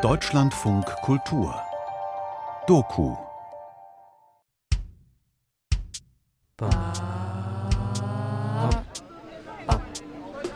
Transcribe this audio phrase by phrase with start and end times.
[0.00, 1.54] Deutschlandfunk Kultur
[2.66, 3.14] Doku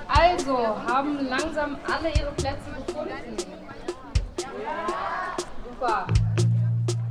[0.08, 3.36] Also, haben langsam alle ihre Plätze gefunden?
[5.68, 6.06] Super.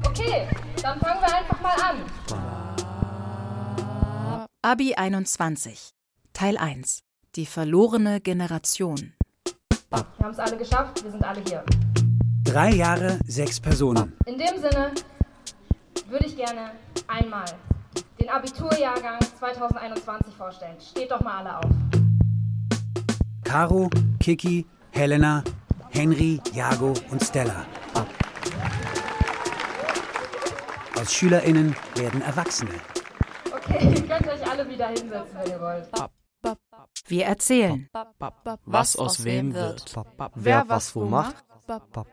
[0.08, 0.48] Okay,
[0.82, 1.98] dann fangen wir einfach mal an.
[4.64, 5.92] Abi 21
[6.34, 7.04] Teil 1
[7.36, 9.14] Die verlorene Generation
[10.18, 11.64] Wir haben es alle geschafft, wir sind alle hier.
[12.44, 14.14] Drei Jahre, sechs Personen.
[14.26, 14.92] In dem Sinne
[16.10, 16.72] würde ich gerne
[17.08, 17.46] einmal
[18.20, 20.76] den Abiturjahrgang 2021 vorstellen.
[20.80, 21.72] Steht doch mal alle auf.
[23.44, 25.44] Caro, Kiki, Helena,
[25.90, 27.66] Henry, Jago und Stella.
[31.00, 32.72] Aus SchülerInnen werden Erwachsene.
[33.54, 35.88] Okay, ihr könnt euch alle wieder hinsetzen, wenn ihr wollt.
[37.08, 37.90] Wir erzählen
[38.66, 39.96] was aus wem wird,
[40.36, 41.36] wer was wo macht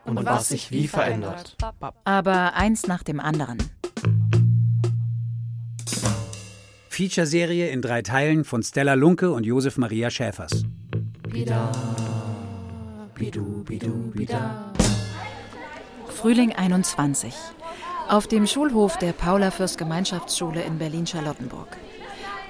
[0.05, 1.57] und was sich wie verändert.
[2.03, 3.57] aber eins nach dem anderen.
[6.89, 10.63] Feature-Serie in drei Teilen von Stella Lunke und Josef Maria Schäfers.
[16.07, 17.33] Frühling 21
[18.09, 21.77] auf dem Schulhof der Paula Fürst Gemeinschaftsschule in Berlin-Charlottenburg.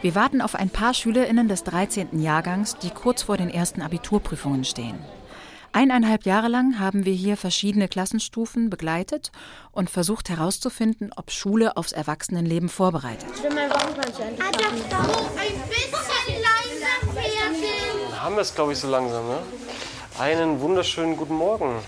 [0.04, 2.20] Wir warten auf ein paar SchülerInnen des 13.
[2.22, 5.00] Jahrgangs, die kurz vor den ersten Abiturprüfungen stehen.
[5.72, 9.31] Eineinhalb Jahre lang haben wir hier verschiedene Klassenstufen begleitet
[9.72, 13.30] und versucht herauszufinden, ob Schule aufs Erwachsenenleben vorbereitet.
[13.30, 13.54] ein
[15.70, 18.20] bisschen leiser werden.
[18.20, 19.38] Haben wir es, glaube ich, so langsam, ne?
[20.20, 21.80] Einen wunderschönen guten Morgen.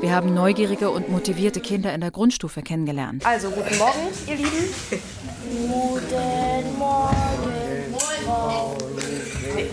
[0.00, 3.26] Wir haben neugierige und motivierte Kinder in der Grundstufe kennengelernt.
[3.26, 4.72] Also, guten Morgen, ihr Lieben.
[5.54, 7.14] Guten Morgen.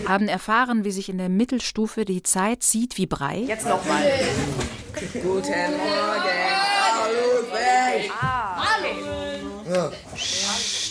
[0.06, 3.38] Haben erfahren, wie sich in der Mittelstufe die Zeit zieht wie Brei.
[3.48, 4.04] Jetzt nochmal.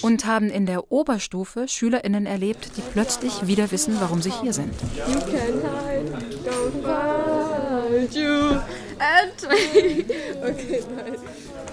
[0.02, 4.74] Und haben in der Oberstufe SchülerInnen erlebt, die plötzlich wieder wissen, warum sie hier sind.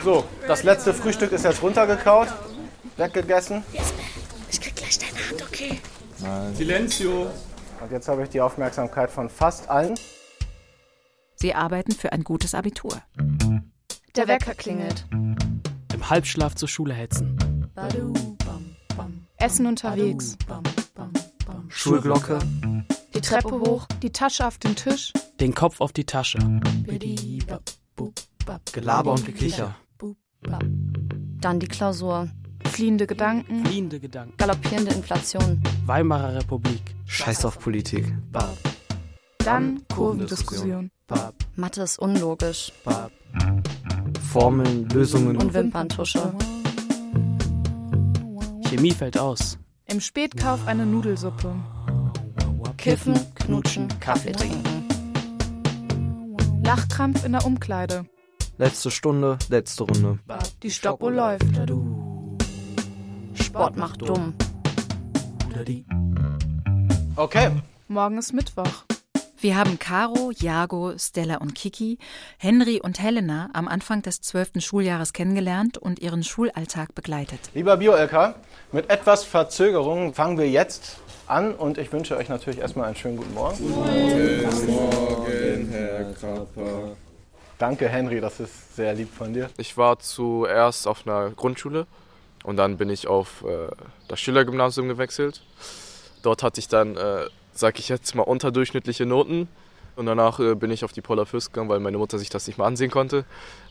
[0.04, 2.28] So, das letzte Frühstück ist jetzt runtergekaut,
[2.98, 3.62] weggegessen.
[4.50, 5.80] Ich krieg gleich deine Hand, okay?
[6.54, 7.30] Silenzio.
[7.80, 9.94] Und jetzt habe ich die Aufmerksamkeit von fast allen.
[11.36, 13.00] Sie arbeiten für ein gutes Abitur.
[14.16, 15.06] Der Wecker klingelt.
[15.10, 17.38] Im Halbschlaf zur Schule hetzen.
[19.36, 20.36] Essen unterwegs.
[21.68, 22.40] Schulglocke,
[23.14, 25.12] Die Treppe hoch, die Tasche auf den Tisch.
[25.38, 26.38] den Kopf auf die Tasche.
[28.72, 29.76] Gelaber und Gekicher.
[31.40, 32.28] Dann die Klausur.
[32.64, 33.64] Fliehende Gedanken.
[33.64, 34.34] Fliehende Gedanken.
[34.36, 35.62] Galoppierende Inflation.
[35.86, 36.82] Weimarer Republik.
[37.06, 38.12] Scheiß auf Politik.
[39.38, 40.90] Dann Kurvendiskussion.
[41.56, 42.72] Mathe ist unlogisch.
[44.30, 46.34] Formeln, Lösungen Und Wimperntusche.
[48.68, 49.58] Chemie fällt aus.
[49.86, 51.54] Im Spätkauf eine Nudelsuppe.
[52.76, 54.88] Kiffen, knutschen, Kaffee trinken.
[56.62, 58.04] Lachkrampf in der Umkleide.
[58.58, 60.18] letzte Stunde, letzte Runde.
[60.62, 61.46] Die Stoppuhr läuft.
[63.48, 64.34] Sport macht dumm.
[67.16, 67.50] Okay,
[67.88, 68.84] Morgen ist Mittwoch.
[69.40, 71.96] Wir haben Caro, Jago, Stella und Kiki,
[72.36, 77.40] Henry und Helena am Anfang des zwölften Schuljahres kennengelernt und ihren Schulalltag begleitet.
[77.54, 78.34] Lieber Bio-LK,
[78.72, 83.16] mit etwas Verzögerung fangen wir jetzt an und ich wünsche euch natürlich erstmal einen schönen
[83.16, 83.56] guten Morgen.
[87.56, 89.48] Danke, Henry, das ist sehr lieb von dir.
[89.56, 91.86] Ich war zuerst auf einer Grundschule
[92.44, 93.68] und dann bin ich auf äh,
[94.08, 95.42] das Schülergymnasium gewechselt.
[96.22, 99.48] Dort hatte ich dann, äh, sag ich jetzt mal, unterdurchschnittliche Noten.
[99.96, 102.46] Und danach äh, bin ich auf die Paula Fürst gegangen, weil meine Mutter sich das
[102.46, 103.24] nicht mehr ansehen konnte.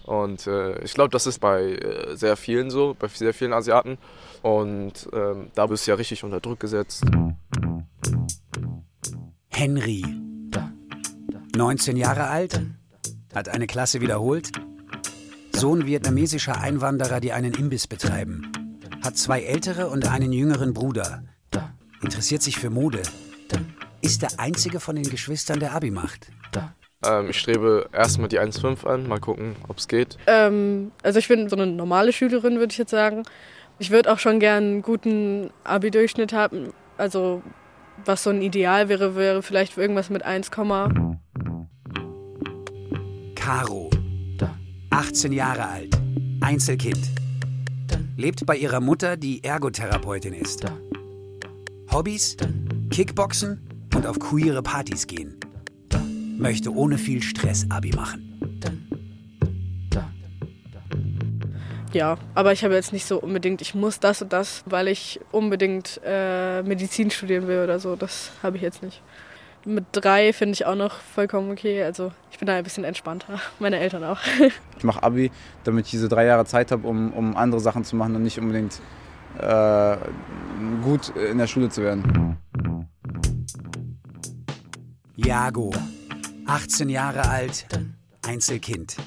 [0.06, 3.98] Und äh, ich glaube, das ist bei äh, sehr vielen so, bei sehr vielen Asiaten.
[4.42, 7.06] Und ähm, da bist du ja richtig unter Druck gesetzt.
[9.50, 10.04] Henry.
[11.56, 12.62] 19 Jahre alt,
[13.34, 14.52] hat eine Klasse wiederholt,
[15.58, 18.52] Sohn vietnamesischer Einwanderer, die einen Imbiss betreiben,
[19.04, 21.24] hat zwei ältere und einen jüngeren Bruder,
[22.04, 23.02] interessiert sich für Mode,
[24.02, 26.28] ist der einzige von den Geschwistern, der Abi macht.
[27.04, 30.18] Ähm, ich strebe erstmal die 1,5 an, mal gucken, ob es geht.
[30.28, 33.24] Ähm, also ich bin so eine normale Schülerin, würde ich jetzt sagen.
[33.80, 36.72] Ich würde auch schon gern einen guten Abi-Durchschnitt haben.
[36.98, 37.42] Also
[38.06, 40.52] was so ein Ideal wäre, wäre vielleicht irgendwas mit 1,
[43.36, 43.87] Caro.
[44.98, 45.96] 18 Jahre alt.
[46.42, 47.12] Einzelkind.
[48.18, 50.66] Lebt bei ihrer Mutter, die Ergotherapeutin ist.
[51.92, 52.36] Hobbys?
[52.90, 53.62] Kickboxen
[53.94, 55.40] und auf queere Partys gehen.
[56.40, 58.24] möchte ohne viel Stress Abi machen.
[61.94, 65.20] Ja, aber ich habe jetzt nicht so unbedingt, ich muss das und das, weil ich
[65.32, 67.96] unbedingt äh, Medizin studieren will oder so.
[67.96, 69.04] Das habe ich jetzt nicht.
[69.68, 71.84] Mit drei finde ich auch noch vollkommen okay.
[71.84, 73.42] Also ich bin da ein bisschen entspannter.
[73.60, 74.20] Meine Eltern auch.
[74.78, 75.32] Ich mache Abi,
[75.64, 78.40] damit ich diese drei Jahre Zeit habe, um, um andere Sachen zu machen und nicht
[78.40, 78.80] unbedingt
[79.40, 79.98] äh,
[80.84, 82.38] gut in der Schule zu werden.
[85.16, 85.74] Jago,
[86.46, 87.66] 18 Jahre alt,
[88.22, 88.98] Einzelkind.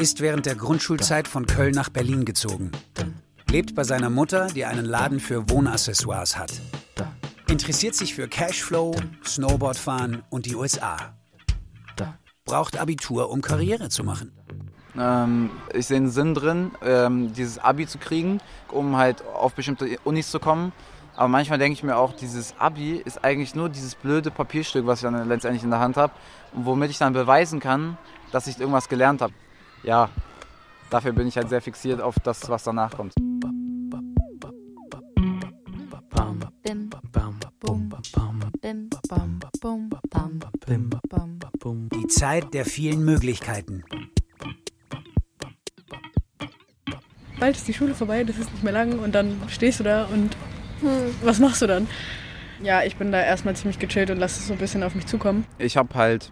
[0.00, 2.70] Ist während der Grundschulzeit von Köln nach Berlin gezogen.
[3.50, 6.52] Lebt bei seiner Mutter, die einen Laden für Wohnaccessoires hat.
[7.52, 8.94] Interessiert sich für Cashflow,
[9.26, 10.96] Snowboardfahren und die USA.
[12.46, 14.32] Braucht Abitur, um Karriere zu machen.
[14.98, 18.40] Ähm, ich sehe einen Sinn drin, ähm, dieses Abi zu kriegen,
[18.70, 20.72] um halt auf bestimmte Unis zu kommen.
[21.14, 25.00] Aber manchmal denke ich mir auch, dieses Abi ist eigentlich nur dieses blöde Papierstück, was
[25.00, 26.14] ich dann letztendlich in der Hand habe,
[26.54, 27.98] und womit ich dann beweisen kann,
[28.32, 29.34] dass ich irgendwas gelernt habe.
[29.82, 30.08] Ja,
[30.88, 33.12] dafür bin ich halt sehr fixiert auf das, was danach kommt.
[41.92, 43.82] Die Zeit der vielen Möglichkeiten.
[47.40, 50.04] Bald ist die Schule vorbei, das ist nicht mehr lang und dann stehst du da
[50.04, 50.36] und
[51.24, 51.88] was machst du dann?
[52.62, 55.06] Ja, ich bin da erstmal ziemlich gechillt und lasse es so ein bisschen auf mich
[55.06, 55.44] zukommen.
[55.58, 56.30] Ich habe halt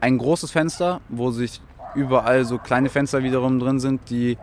[0.00, 1.60] ein großes Fenster, wo sich
[1.96, 4.38] überall so kleine Fenster wiederum drin sind, die,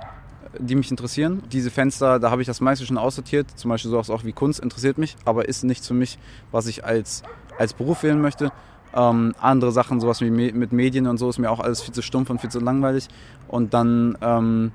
[0.58, 1.44] die mich interessieren.
[1.52, 3.48] Diese Fenster, da habe ich das meiste schon aussortiert.
[3.56, 6.18] Zum Beispiel sowas auch wie Kunst interessiert mich, aber ist nichts für mich,
[6.52, 7.24] was ich als,
[7.58, 8.52] als Beruf wählen möchte.
[8.94, 12.02] Ähm, andere Sachen, sowas wie mit Medien und so, ist mir auch alles viel zu
[12.02, 13.08] stumpf und viel zu langweilig.
[13.48, 14.72] Und dann ähm,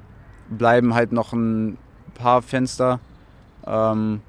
[0.50, 1.78] bleiben halt noch ein
[2.14, 3.00] paar Fenster.
[3.66, 4.20] Ähm,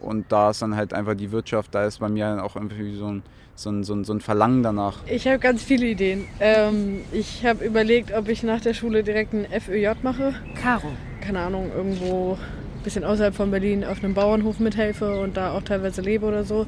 [0.00, 3.06] und da ist dann halt einfach die Wirtschaft, da ist bei mir auch irgendwie so
[3.06, 3.22] ein,
[3.54, 4.98] so ein, so ein, so ein Verlangen danach.
[5.06, 6.26] Ich habe ganz viele Ideen.
[6.40, 10.34] Ähm, ich habe überlegt, ob ich nach der Schule direkt ein FÖJ mache.
[10.60, 10.88] Caro.
[11.20, 15.62] Keine Ahnung, irgendwo ein bisschen außerhalb von Berlin auf einem Bauernhof mithelfe und da auch
[15.62, 16.66] teilweise lebe oder so.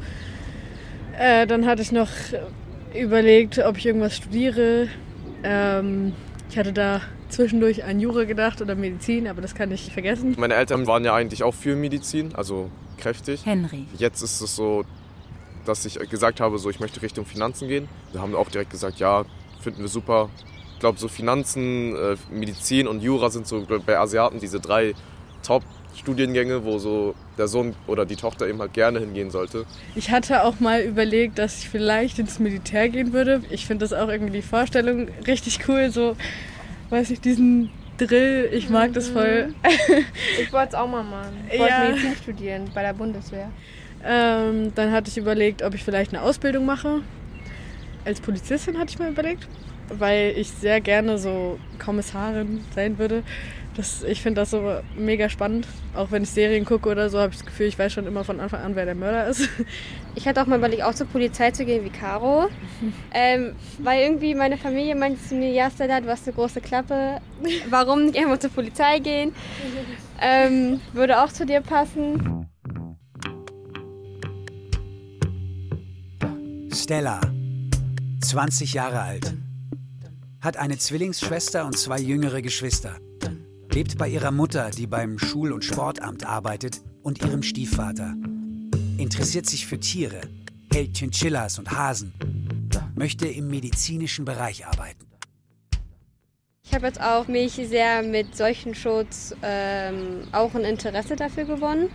[1.18, 2.10] Äh, dann hatte ich noch
[2.94, 4.88] überlegt, ob ich irgendwas studiere.
[5.42, 6.12] Ähm,
[6.48, 10.34] ich hatte da zwischendurch an Jura gedacht oder Medizin, aber das kann ich vergessen.
[10.38, 13.44] Meine Eltern waren ja eigentlich auch für Medizin, also kräftig.
[13.44, 13.86] Henry.
[13.98, 14.84] Jetzt ist es so,
[15.64, 17.88] dass ich gesagt habe, so ich möchte Richtung Finanzen gehen.
[18.12, 19.24] Wir haben auch direkt gesagt, ja,
[19.60, 20.30] finden wir super.
[20.74, 24.94] Ich glaube, so Finanzen, äh, Medizin und Jura sind so bei Asiaten diese drei
[25.42, 29.64] Top-Studiengänge, wo so der Sohn oder die Tochter eben halt gerne hingehen sollte.
[29.94, 33.42] Ich hatte auch mal überlegt, dass ich vielleicht ins Militär gehen würde.
[33.50, 36.16] Ich finde das auch irgendwie die Vorstellung richtig cool, so,
[36.90, 39.54] weiß ich, diesen Drill, ich mag das voll.
[40.40, 41.44] Ich wollte es auch mal machen.
[41.50, 41.88] Ich wollte Ja.
[41.88, 43.48] Medizin studieren bei der Bundeswehr.
[44.04, 47.00] Ähm, dann hatte ich überlegt, ob ich vielleicht eine Ausbildung mache.
[48.04, 49.48] Als Polizistin hatte ich mal überlegt,
[49.88, 53.22] weil ich sehr gerne so Kommissarin sein würde.
[53.76, 55.68] Das, ich finde das so mega spannend.
[55.94, 58.24] Auch wenn ich Serien gucke oder so, habe ich das Gefühl, ich weiß schon immer
[58.24, 59.48] von Anfang an, wer der Mörder ist.
[60.18, 62.48] Ich hatte auch mal überlegt, auch zur Polizei zu gehen wie Caro.
[63.12, 67.20] ähm, weil irgendwie meine Familie meinte zu mir, ja Stella, du hast eine große Klappe.
[67.68, 69.34] Warum nicht einfach zur Polizei gehen?
[70.18, 72.48] Ähm, würde auch zu dir passen.
[76.72, 77.20] Stella,
[78.22, 79.34] 20 Jahre alt.
[80.40, 82.96] Hat eine Zwillingsschwester und zwei jüngere Geschwister.
[83.76, 88.14] Lebt bei ihrer Mutter, die beim Schul- und Sportamt arbeitet, und ihrem Stiefvater.
[88.96, 90.22] Interessiert sich für Tiere,
[90.72, 92.14] hält Chinchillas und Hasen.
[92.94, 95.04] Möchte im medizinischen Bereich arbeiten.
[96.64, 101.90] Ich habe jetzt auch mich sehr mit Seuchenschutz ähm, auch ein Interesse dafür gewonnen,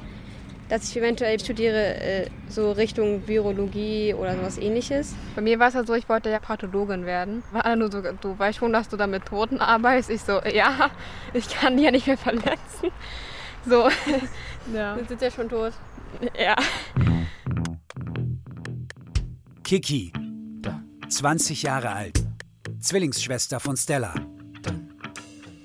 [0.71, 5.13] dass ich eventuell studiere äh, so Richtung Virologie oder sowas ähnliches.
[5.35, 7.43] Bei mir war es ja so, ich wollte ja Pathologin werden.
[7.51, 10.09] War alle nur so, du weißt schon, dass du da mit Toten arbeitest.
[10.09, 10.89] Ich so, ja,
[11.33, 12.89] ich kann die ja nicht mehr verletzen.
[13.65, 13.89] So,
[14.73, 14.97] ja.
[15.09, 15.73] Sind ja schon tot.
[16.39, 16.55] Ja.
[19.65, 20.13] Kiki,
[21.09, 22.23] 20 Jahre alt.
[22.79, 24.15] Zwillingsschwester von Stella.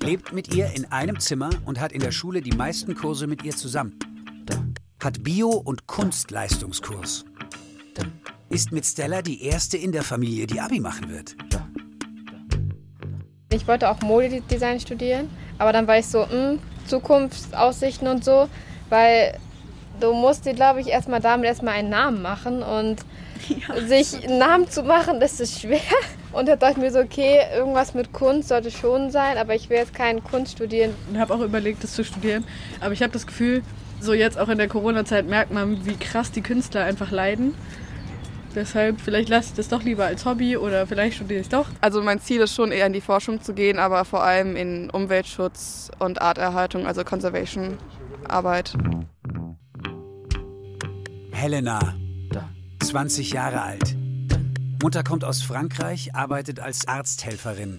[0.01, 3.45] Lebt mit ihr in einem Zimmer und hat in der Schule die meisten Kurse mit
[3.45, 3.97] ihr zusammen.
[4.99, 7.23] Hat Bio- und Kunstleistungskurs.
[8.49, 11.35] Ist mit Stella die erste in der Familie, die Abi machen wird.
[13.51, 18.49] Ich wollte auch Modedesign studieren, aber dann war ich so, mh, Zukunftsaussichten und so,
[18.89, 19.37] weil
[19.99, 22.97] du musst dir, glaube ich, erstmal damit erstmal einen Namen machen und
[23.87, 25.79] sich einen Namen zu machen, das ist schwer.
[26.33, 29.69] Und da dachte ich mir so, okay, irgendwas mit Kunst sollte schon sein, aber ich
[29.69, 30.93] will jetzt keine Kunst studieren.
[31.09, 32.43] Und habe auch überlegt, das zu studieren.
[32.79, 33.63] Aber ich habe das Gefühl,
[33.99, 37.53] so jetzt auch in der Corona-Zeit merkt man, wie krass die Künstler einfach leiden.
[38.55, 41.67] Deshalb, vielleicht lasse ich das doch lieber als Hobby oder vielleicht studiere ich doch.
[41.79, 44.89] Also mein Ziel ist schon eher in die Forschung zu gehen, aber vor allem in
[44.89, 47.77] Umweltschutz und Arterhaltung, also Conservation
[48.27, 48.73] Arbeit.
[51.31, 51.95] Helena,
[52.83, 53.95] 20 Jahre alt.
[54.81, 57.77] Mutter kommt aus Frankreich, arbeitet als Arzthelferin.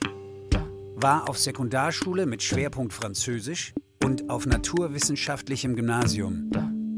[0.95, 3.73] War auf Sekundarschule mit Schwerpunkt Französisch
[4.09, 6.51] und auf naturwissenschaftlichem Gymnasium.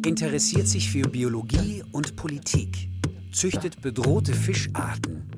[0.06, 2.88] Interessiert sich für Biologie und Politik.
[3.32, 5.28] Züchtet bedrohte Fischarten.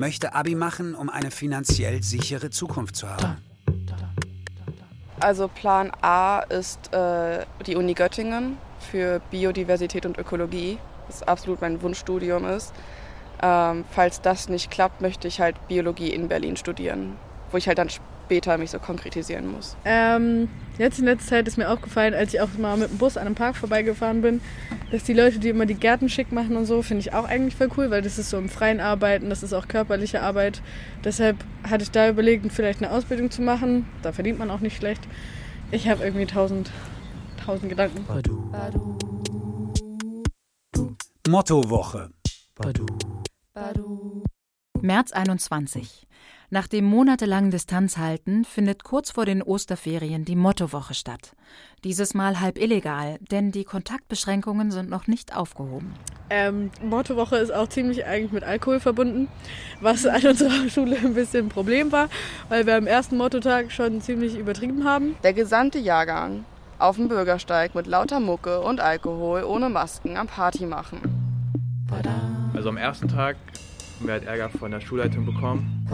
[0.00, 3.36] Möchte Abi machen, um eine finanziell sichere Zukunft zu haben.
[5.20, 8.56] Also Plan A ist äh, die Uni Göttingen
[8.90, 12.72] für Biodiversität und Ökologie, was absolut mein Wunschstudium ist.
[13.42, 17.16] Ähm, falls das nicht klappt, möchte ich halt Biologie in Berlin studieren,
[17.50, 17.90] wo ich halt dann
[18.28, 19.74] später mich so konkretisieren muss.
[19.86, 23.16] Ähm, jetzt in letzter Zeit ist mir aufgefallen, als ich auch mal mit dem Bus
[23.16, 24.42] an einem Park vorbeigefahren bin,
[24.92, 27.56] dass die Leute, die immer die Gärten schick machen und so, finde ich auch eigentlich
[27.56, 30.60] voll cool, weil das ist so im freien Arbeiten, das ist auch körperliche Arbeit.
[31.02, 33.86] Deshalb hatte ich da überlegt, vielleicht eine Ausbildung zu machen.
[34.02, 35.08] Da verdient man auch nicht schlecht.
[35.70, 36.70] Ich habe irgendwie tausend,
[37.42, 38.04] tausend Gedanken.
[41.26, 42.10] Mottowoche.
[44.82, 46.07] März 21.
[46.50, 51.34] Nach dem monatelangen Distanzhalten findet kurz vor den Osterferien die Mottowoche statt.
[51.84, 55.92] Dieses Mal halb illegal, denn die Kontaktbeschränkungen sind noch nicht aufgehoben.
[56.30, 59.28] Ähm, Mottowoche ist auch ziemlich eigentlich mit Alkohol verbunden,
[59.82, 62.08] was an unserer Schule ein bisschen ein Problem war,
[62.48, 65.16] weil wir am ersten Mottotag schon ziemlich übertrieben haben.
[65.22, 66.46] Der gesamte Jahrgang
[66.78, 71.00] auf dem Bürgersteig mit lauter Mucke und Alkohol ohne Masken am Party machen.
[72.54, 73.36] Also am ersten Tag
[74.06, 75.86] wir halt Ärger von der Schulleitung bekommen.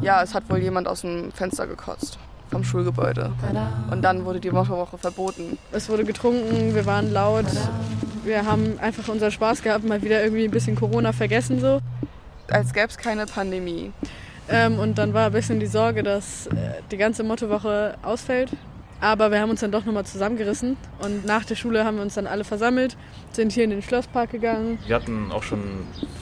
[0.00, 2.18] Ja, es hat wohl jemand aus dem Fenster gekotzt
[2.50, 3.32] vom Schulgebäude.
[3.90, 5.58] Und dann wurde die Mottowoche verboten.
[5.72, 7.46] Es wurde getrunken, wir waren laut.
[8.24, 11.80] Wir haben einfach unseren Spaß gehabt, mal wieder irgendwie ein bisschen Corona vergessen so.
[12.48, 13.92] Als gäbe es keine Pandemie.
[14.48, 16.52] Ähm, und dann war ein bisschen die Sorge, dass äh,
[16.90, 18.52] die ganze Mottowoche ausfällt.
[19.00, 22.14] Aber wir haben uns dann doch nochmal zusammengerissen und nach der Schule haben wir uns
[22.14, 22.96] dann alle versammelt,
[23.32, 24.78] sind hier in den Schlosspark gegangen.
[24.86, 25.60] Wir hatten auch schon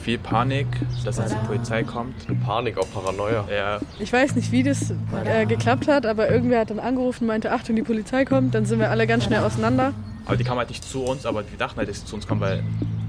[0.03, 0.67] viel Panik,
[1.05, 2.15] dass jetzt die Polizei kommt.
[2.45, 3.45] Panik, auch Paranoia.
[3.49, 3.79] Ja.
[3.99, 7.51] Ich weiß nicht, wie das äh, geklappt hat, aber irgendwer hat dann angerufen und meinte,
[7.51, 8.53] Achtung, die Polizei kommt.
[8.53, 9.93] Dann sind wir alle ganz schnell auseinander.
[10.25, 12.27] Aber die kam halt nicht zu uns, aber wir dachten halt, dass sie zu uns
[12.27, 12.63] kommen, weil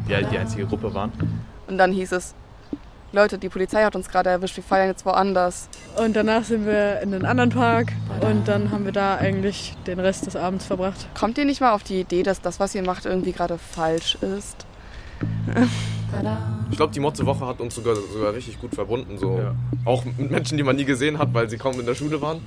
[0.06, 1.12] wir halt die einzige Gruppe waren.
[1.66, 2.35] Und dann hieß es,
[3.12, 5.68] Leute, die Polizei hat uns gerade erwischt, wir feiern jetzt woanders.
[5.96, 10.00] Und danach sind wir in einen anderen Park und dann haben wir da eigentlich den
[10.00, 11.08] Rest des Abends verbracht.
[11.18, 14.16] Kommt ihr nicht mal auf die Idee, dass das, was ihr macht, irgendwie gerade falsch
[14.16, 14.66] ist?
[16.70, 19.18] Ich glaube, die Motze-Woche hat uns sogar, sogar richtig gut verbunden.
[19.18, 19.38] So.
[19.38, 19.54] Ja.
[19.84, 22.40] Auch mit Menschen, die man nie gesehen hat, weil sie kaum in der Schule waren.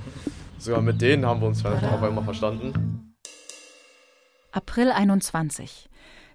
[0.58, 3.14] Sogar mit denen haben wir uns auf einmal verstanden.
[4.52, 5.89] April 21.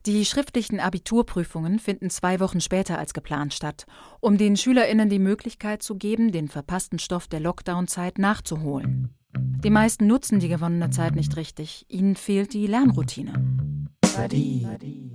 [0.06, 3.88] Die schriftlichen Abiturprüfungen finden zwei Wochen später als geplant statt,
[4.20, 9.16] um den SchülerInnen die Möglichkeit zu geben, den verpassten Stoff der Lockdown-Zeit nachzuholen.
[9.36, 11.88] Die meisten nutzen die gewonnene Zeit nicht richtig.
[11.90, 13.34] Ihnen fehlt die Lernroutine.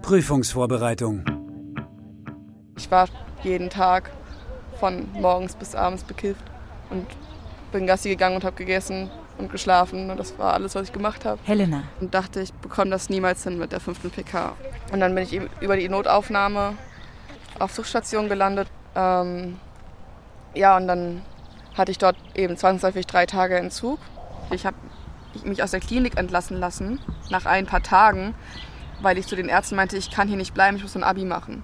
[0.03, 1.25] Prüfungsvorbereitung.
[2.77, 3.09] Ich war
[3.45, 4.11] jeden Tag
[4.81, 6.45] von morgens bis abends bekifft
[6.91, 7.07] und
[7.71, 9.09] bin Gassi gegangen und habe gegessen
[9.41, 10.11] und geschlafen.
[10.11, 11.41] Und das war alles, was ich gemacht habe.
[11.45, 11.83] Helena.
[12.01, 14.55] Und dachte, ich bekomme das niemals hin mit der fünften PK.
[14.93, 16.75] Und dann bin ich über die Notaufnahme
[17.59, 18.69] auf Suchtstation gelandet.
[18.95, 19.59] Ähm,
[20.55, 21.23] ja, und dann
[21.77, 23.99] hatte ich dort eben zwangsläufig drei Tage Entzug.
[24.51, 24.77] Ich habe
[25.45, 28.35] mich aus der Klinik entlassen lassen, nach ein paar Tagen,
[29.01, 31.25] weil ich zu den Ärzten meinte, ich kann hier nicht bleiben, ich muss ein Abi
[31.25, 31.63] machen.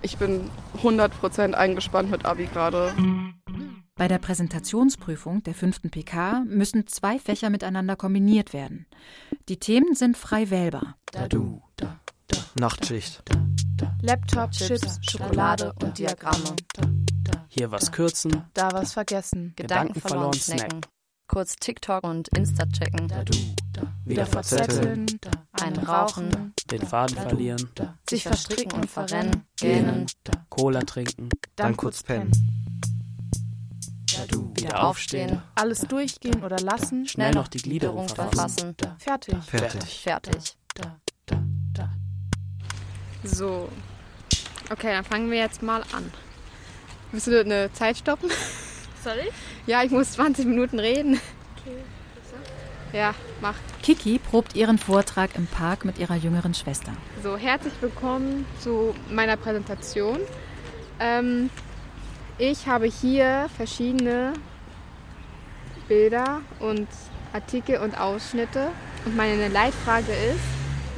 [0.00, 0.50] Ich bin
[0.82, 2.92] 100% eingespannt mit Abi gerade.
[3.98, 8.86] Bei der Präsentationsprüfung der fünften PK müssen zwei Fächer miteinander kombiniert werden.
[9.48, 10.96] Die Themen sind frei wählbar.
[11.10, 13.24] Da, du, da, da, Nachtschicht.
[14.00, 16.54] Laptop, Chips, Schokolade und Diagramme.
[17.48, 18.44] Hier was kürzen.
[18.54, 19.54] Da was vergessen.
[19.56, 20.80] Gedanken verloren snacken.
[21.26, 23.08] Kurz TikTok und Insta checken.
[23.08, 23.32] Da, du,
[23.72, 25.06] da, wieder verzetteln.
[25.50, 26.54] Einen rauchen.
[26.70, 27.68] Den Faden verlieren.
[28.08, 29.42] Sich verstricken und verrennen.
[29.56, 30.06] Gähnen.
[30.50, 31.30] Cola trinken.
[31.56, 32.30] Dann kurz pennen.
[34.54, 35.42] Wieder aufstehen.
[35.54, 37.06] Alles durchgehen oder lassen.
[37.06, 38.74] Schnell noch die Gliederung verfassen.
[38.98, 39.36] Fertig.
[39.44, 40.00] Fertig.
[40.02, 40.56] Fertig.
[43.24, 43.68] So.
[44.70, 46.12] Okay, dann fangen wir jetzt mal an.
[47.12, 48.30] Willst du eine Zeit stoppen?
[49.04, 49.32] Soll ich?
[49.66, 51.20] Ja, ich muss 20 Minuten reden.
[51.56, 51.76] Okay.
[52.92, 53.54] Ja, mach.
[53.82, 56.92] Kiki probt ihren Vortrag im Park mit ihrer jüngeren Schwester.
[57.22, 60.18] So, herzlich willkommen zu meiner Präsentation.
[61.00, 61.50] Ähm,
[62.38, 64.32] ich habe hier verschiedene
[65.88, 66.86] Bilder und
[67.32, 68.70] Artikel und Ausschnitte.
[69.04, 70.40] Und meine Leitfrage ist,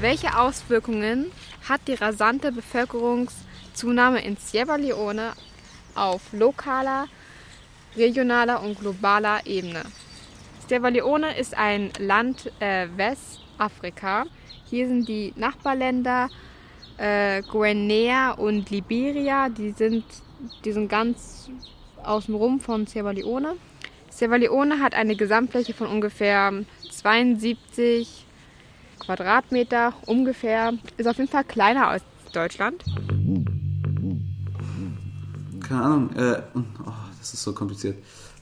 [0.00, 1.30] welche Auswirkungen
[1.68, 3.34] hat die rasante Bevölkerungs
[3.72, 5.32] Zunahme in Sierra Leone
[5.94, 7.06] auf lokaler,
[7.96, 9.82] regionaler und globaler Ebene.
[10.68, 14.26] Sierra Leone ist ein Land äh, Westafrika.
[14.68, 16.28] Hier sind die Nachbarländer
[16.98, 20.04] äh, Guinea und Liberia, die sind,
[20.64, 21.48] die sind ganz
[22.02, 23.56] außenrum von Sierra Leone.
[24.10, 26.52] Sierra Leone hat eine Gesamtfläche von ungefähr
[26.90, 28.26] 72
[28.98, 30.74] Quadratmeter, ungefähr.
[30.96, 32.84] Ist auf jeden Fall kleiner als Deutschland.
[35.66, 37.96] Keine Ahnung, äh, oh, das ist so kompliziert.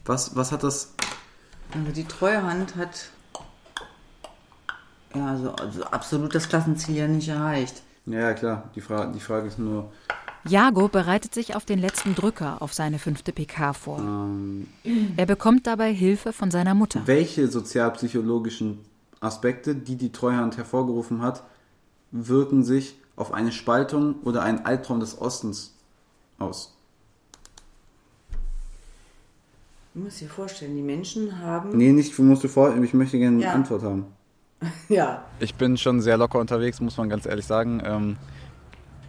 [0.05, 0.95] Was, was hat das?
[1.75, 3.11] Also die Treuhand hat
[5.14, 7.83] ja, also, also absolut das Klassenziel ja nicht erreicht.
[8.07, 8.71] Ja, klar.
[8.75, 9.90] Die, Fra die Frage ist nur.
[10.45, 13.99] Jago bereitet sich auf den letzten Drücker auf seine fünfte PK vor.
[13.99, 14.68] Ähm,
[15.16, 17.02] er bekommt dabei Hilfe von seiner Mutter.
[17.07, 18.78] Welche sozialpsychologischen
[19.21, 21.42] Aspekte, die die Treuhand hervorgerufen hat,
[22.11, 25.75] wirken sich auf eine Spaltung oder einen Albtraum des Ostens
[26.38, 26.75] aus?
[29.95, 31.76] Du musst dir vorstellen, die Menschen haben.
[31.76, 33.49] Nee, nicht, musst du vor, ich möchte gerne ja.
[33.49, 34.07] eine Antwort haben.
[34.88, 35.25] ja.
[35.40, 37.83] Ich bin schon sehr locker unterwegs, muss man ganz ehrlich sagen.
[37.85, 38.16] Ähm,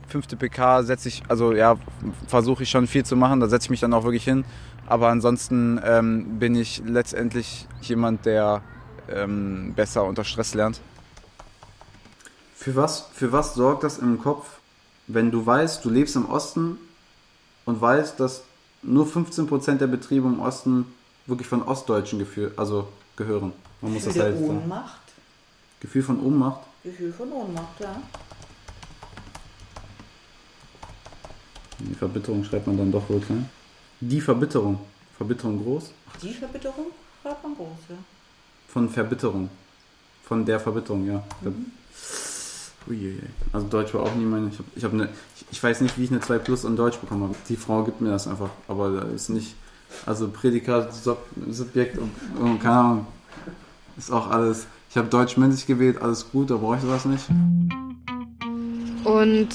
[0.10, 1.78] fünfte PK setze ich, also ja,
[2.28, 4.44] versuche ich schon viel zu machen, da setze ich mich dann auch wirklich hin.
[4.88, 8.62] Aber ansonsten ähm, bin ich letztendlich jemand, der
[9.08, 10.82] ähm, besser unter Stress lernt.
[12.56, 14.60] Für was, für was sorgt das im Kopf,
[15.08, 16.78] wenn du weißt, du lebst im Osten
[17.66, 18.44] und weißt, dass
[18.82, 20.86] nur 15% der Betriebe im Osten
[21.26, 23.54] wirklich von Ostdeutschen geführt, also gehören?
[23.82, 25.02] Man muss Für das halt Ohnmacht?
[25.80, 26.62] Gefühl von Ohnmacht?
[26.84, 27.96] Gefühl von Ohnmacht, ja.
[31.80, 33.50] Die Verbitterung schreibt man dann doch wohl klein.
[34.00, 34.80] Die Verbitterung.
[35.18, 35.92] Verbitterung groß?
[36.22, 36.88] Die Verbitterung
[37.22, 37.96] schreibt man groß, ja.
[38.68, 39.50] Von Verbitterung.
[40.24, 41.24] Von der Verbitterung, ja.
[41.42, 41.72] Mhm.
[42.88, 43.20] Uiuiui.
[43.52, 44.50] Also Deutsch war auch nie meine.
[44.50, 46.76] Ich, hab, ich, hab eine, ich, ich weiß nicht, wie ich eine 2 Plus in
[46.76, 47.36] Deutsch bekommen habe.
[47.48, 48.50] Die Frau gibt mir das einfach.
[48.68, 49.56] Aber da ist nicht.
[50.06, 53.08] Also Prädikat, Sub, Subjekt und, und keine Ahnung.
[53.98, 54.68] Ist auch alles.
[54.90, 57.26] Ich habe Deutsch mündlich gewählt, alles gut, da brauche ich sowas nicht.
[59.04, 59.50] Und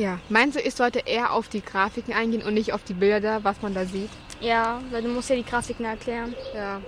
[0.00, 3.44] ja, meinst du, ich sollte eher auf die Grafiken eingehen und nicht auf die Bilder,
[3.44, 4.10] was man da sieht?
[4.40, 6.34] Ja, weil du musst ja die Grafiken erklären.
[6.54, 6.80] Ja,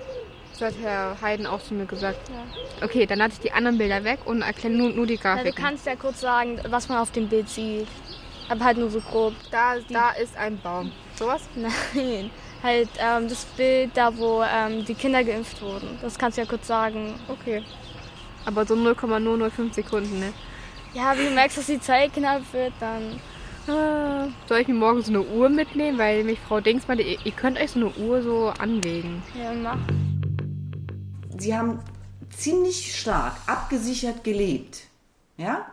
[0.53, 2.29] das hat Herr Heiden auch zu mir gesagt.
[2.29, 2.85] Ja.
[2.85, 5.47] Okay, dann lasse ich die anderen Bilder weg und erkläre nur, nur die Grafiken.
[5.47, 7.89] Ja, du kannst ja kurz sagen, was man auf dem Bild sieht.
[8.49, 9.35] Aber halt nur so grob.
[9.51, 10.93] Da, da ist ein Baum.
[11.17, 11.43] Sowas?
[11.55, 12.31] Nein
[12.63, 15.99] halt ähm, das Bild da, wo ähm, die Kinder geimpft wurden.
[16.01, 17.15] Das kannst du ja kurz sagen.
[17.29, 17.63] Okay.
[18.45, 20.33] Aber so 0,005 Sekunden, ne?
[20.95, 23.21] Ja, wie du merkst, dass die Zeit knapp wird, dann.
[23.67, 25.99] Ah, soll ich mir morgen so eine Uhr mitnehmen?
[25.99, 29.23] Weil mich Frau Dings meinte, ihr, ihr könnt euch so eine Uhr so anlegen.
[29.39, 29.79] Ja, mach.
[31.39, 31.79] Sie haben
[32.37, 34.83] ziemlich stark abgesichert gelebt.
[35.37, 35.67] Ja?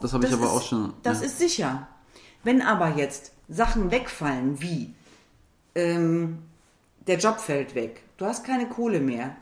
[0.00, 0.92] Das habe ich aber ist, auch schon.
[1.02, 1.26] Das ja.
[1.26, 1.88] ist sicher.
[2.44, 4.94] Wenn aber jetzt Sachen wegfallen wie
[5.74, 6.38] ähm,
[7.06, 9.36] der Job fällt weg, du hast keine Kohle mehr.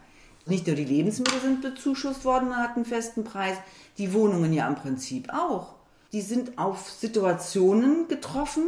[0.49, 3.57] Nicht nur die Lebensmittel sind bezuschusst worden, man hat einen festen Preis,
[3.99, 5.75] die Wohnungen ja im Prinzip auch.
[6.13, 8.65] Die sind auf Situationen getroffen,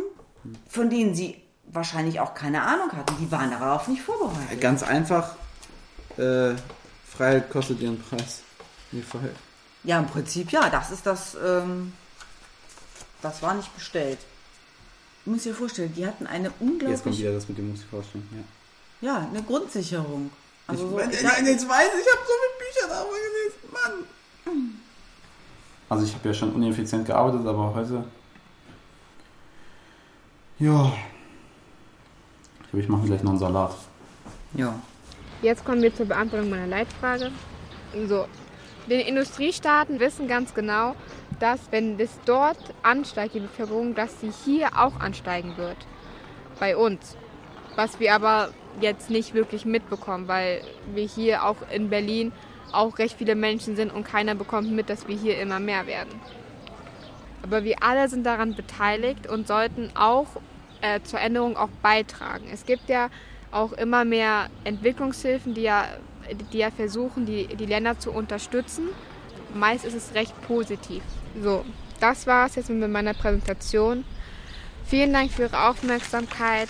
[0.68, 3.14] von denen sie wahrscheinlich auch keine Ahnung hatten.
[3.18, 4.60] Die waren darauf nicht vorbereitet.
[4.60, 5.36] Ganz einfach,
[6.18, 6.52] äh,
[7.08, 8.42] Freiheit kostet ihren Preis.
[8.92, 9.36] Nee, Freiheit.
[9.84, 11.94] Ja, im Prinzip ja, das ist das, ähm,
[13.22, 14.18] das war nicht bestellt.
[15.24, 16.90] Du musst dir vorstellen, die hatten eine unglaublich...
[16.90, 19.08] Jetzt kommt wieder das mit dem, muss ich vorstellen, ja.
[19.08, 20.30] Ja, eine Grundsicherung.
[20.70, 23.62] Also ich, so, ich nein, jetzt weiß ich, ich habe so viele Bücher darüber gelesen,
[23.72, 24.78] Mann.
[25.88, 28.04] Also ich habe ja schon uneffizient gearbeitet, aber heute...
[30.61, 30.92] Ja.
[32.62, 33.74] Ich glaube, ich mache gleich noch einen Salat.
[34.54, 34.74] Ja.
[35.42, 37.33] Jetzt kommen wir zur Beantwortung meiner Leitfrage.
[38.06, 38.26] So,
[38.88, 40.94] die Industriestaaten wissen ganz genau,
[41.40, 45.78] dass wenn es dort ansteigt, die Bevölkerung, dass sie hier auch ansteigen wird.
[46.61, 47.16] Bei uns.
[47.74, 48.50] Was wir aber
[48.82, 50.62] jetzt nicht wirklich mitbekommen, weil
[50.94, 52.32] wir hier auch in Berlin
[52.72, 56.20] auch recht viele Menschen sind und keiner bekommt mit, dass wir hier immer mehr werden.
[57.42, 60.26] Aber wir alle sind daran beteiligt und sollten auch
[60.82, 62.44] äh, zur Änderung auch beitragen.
[62.52, 63.08] Es gibt ja
[63.50, 65.86] auch immer mehr Entwicklungshilfen, die ja,
[66.52, 68.88] die ja versuchen, die, die Länder zu unterstützen.
[69.54, 71.02] Meist ist es recht positiv.
[71.42, 71.64] So,
[71.98, 74.04] das war es jetzt mit meiner Präsentation.
[74.84, 76.68] Vielen Dank für Ihre Aufmerksamkeit.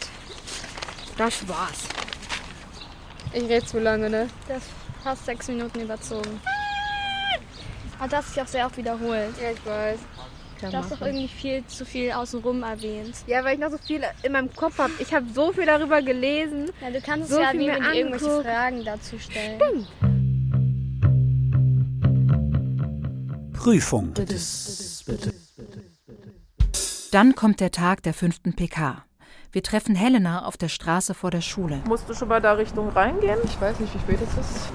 [1.16, 1.99] Das war's.
[3.32, 4.28] Ich rede zu lange, ne?
[4.48, 4.70] Das ist
[5.02, 6.40] fast sechs Minuten überzogen.
[7.98, 9.34] Aber das sich auch sehr oft wiederholt.
[9.40, 9.98] Ja, ich weiß.
[10.60, 13.14] Du hast doch irgendwie viel zu viel außenrum erwähnt.
[13.26, 14.92] Ja, weil ich noch so viel in meinem Kopf habe.
[14.98, 16.70] Ich habe so viel darüber gelesen.
[16.82, 19.58] Ja, du kannst so es ja wie wenn irgendwelche Fragen dazu stellen.
[19.60, 19.88] Stimmt.
[23.54, 24.12] Prüfung.
[27.10, 29.04] Dann kommt der Tag der fünften PK.
[29.52, 31.80] Wir treffen Helena auf der Straße vor der Schule.
[31.88, 33.40] Musst du schon mal da Richtung reingehen?
[33.44, 34.68] Ich weiß nicht, wie spät es ist.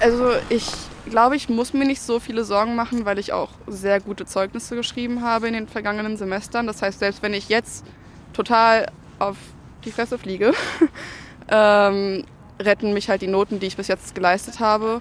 [0.00, 0.66] Also ich
[1.08, 4.74] glaube, ich muss mir nicht so viele Sorgen machen, weil ich auch sehr gute Zeugnisse
[4.74, 6.66] geschrieben habe in den vergangenen Semestern.
[6.66, 7.86] Das heißt, selbst wenn ich jetzt
[8.32, 8.86] total
[9.20, 9.36] auf
[9.84, 10.52] die Fresse fliege,
[11.48, 12.24] ähm,
[12.58, 15.00] retten mich halt die Noten, die ich bis jetzt geleistet habe.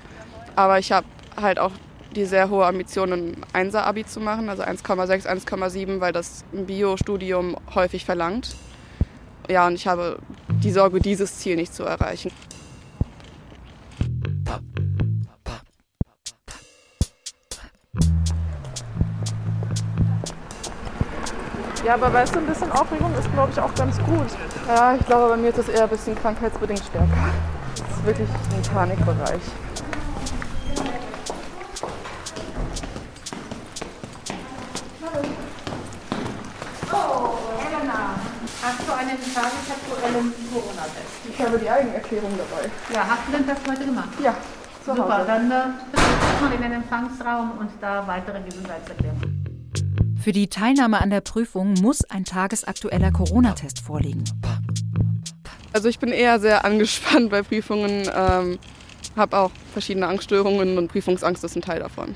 [0.56, 1.08] Aber ich habe
[1.42, 1.72] halt auch
[2.16, 7.58] die sehr hohe Ambition, ein 1er-Abi zu machen, also 1,6, 1,7, weil das ein Bio-Studium
[7.74, 8.56] häufig verlangt.
[9.50, 12.32] Ja, und ich habe die Sorge, dieses Ziel nicht zu erreichen.
[21.86, 24.26] Ja, aber weißt du, ein bisschen Aufregung ist, glaube ich, auch ganz gut.
[24.68, 27.08] Ja, ich glaube, bei mir ist es eher ein bisschen krankheitsbedingt stärker.
[27.76, 29.42] Es ist wirklich ein Panikbereich.
[36.92, 38.16] Oh, Helena,
[38.64, 39.20] hast du einen
[40.06, 41.30] tagesaktuellen Corona-Test?
[41.30, 42.70] Ich habe die Eigenerklärung dabei.
[42.94, 44.10] Ja, hast du den Test heute gemacht?
[44.24, 44.36] Ja,
[44.84, 45.28] zu Super, Hause.
[45.28, 49.22] dann äh, mal in den Empfangsraum und da weitere Gesundheitserklärung.
[50.22, 54.24] Für die Teilnahme an der Prüfung muss ein tagesaktueller Corona-Test vorliegen.
[55.74, 58.58] Also ich bin eher sehr angespannt bei Prüfungen, ähm,
[59.16, 62.16] habe auch verschiedene Angststörungen und Prüfungsangst ist ein Teil davon.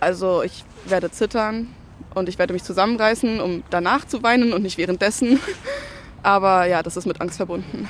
[0.00, 1.68] Also ich werde zittern
[2.14, 5.40] und ich werde mich zusammenreißen, um danach zu weinen und nicht währenddessen.
[6.26, 7.88] Aber ja, das ist mit Angst verbunden.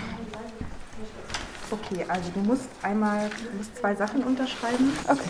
[1.71, 4.93] Okay, also du musst einmal du musst zwei Sachen unterschreiben.
[5.09, 5.21] Okay.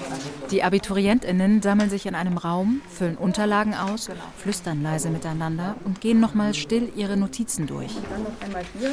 [0.50, 6.18] Die AbiturientInnen sammeln sich in einem Raum, füllen Unterlagen aus, flüstern leise miteinander und gehen
[6.18, 7.94] nochmal still ihre Notizen durch.
[7.96, 8.92] Und dann noch einmal hier,